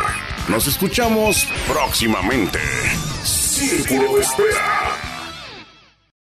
Nos 0.48 0.66
escuchamos 0.66 1.48
próximamente. 1.66 2.58
Círculo 3.22 4.16
de 4.16 4.22
Espera. 4.22 5.07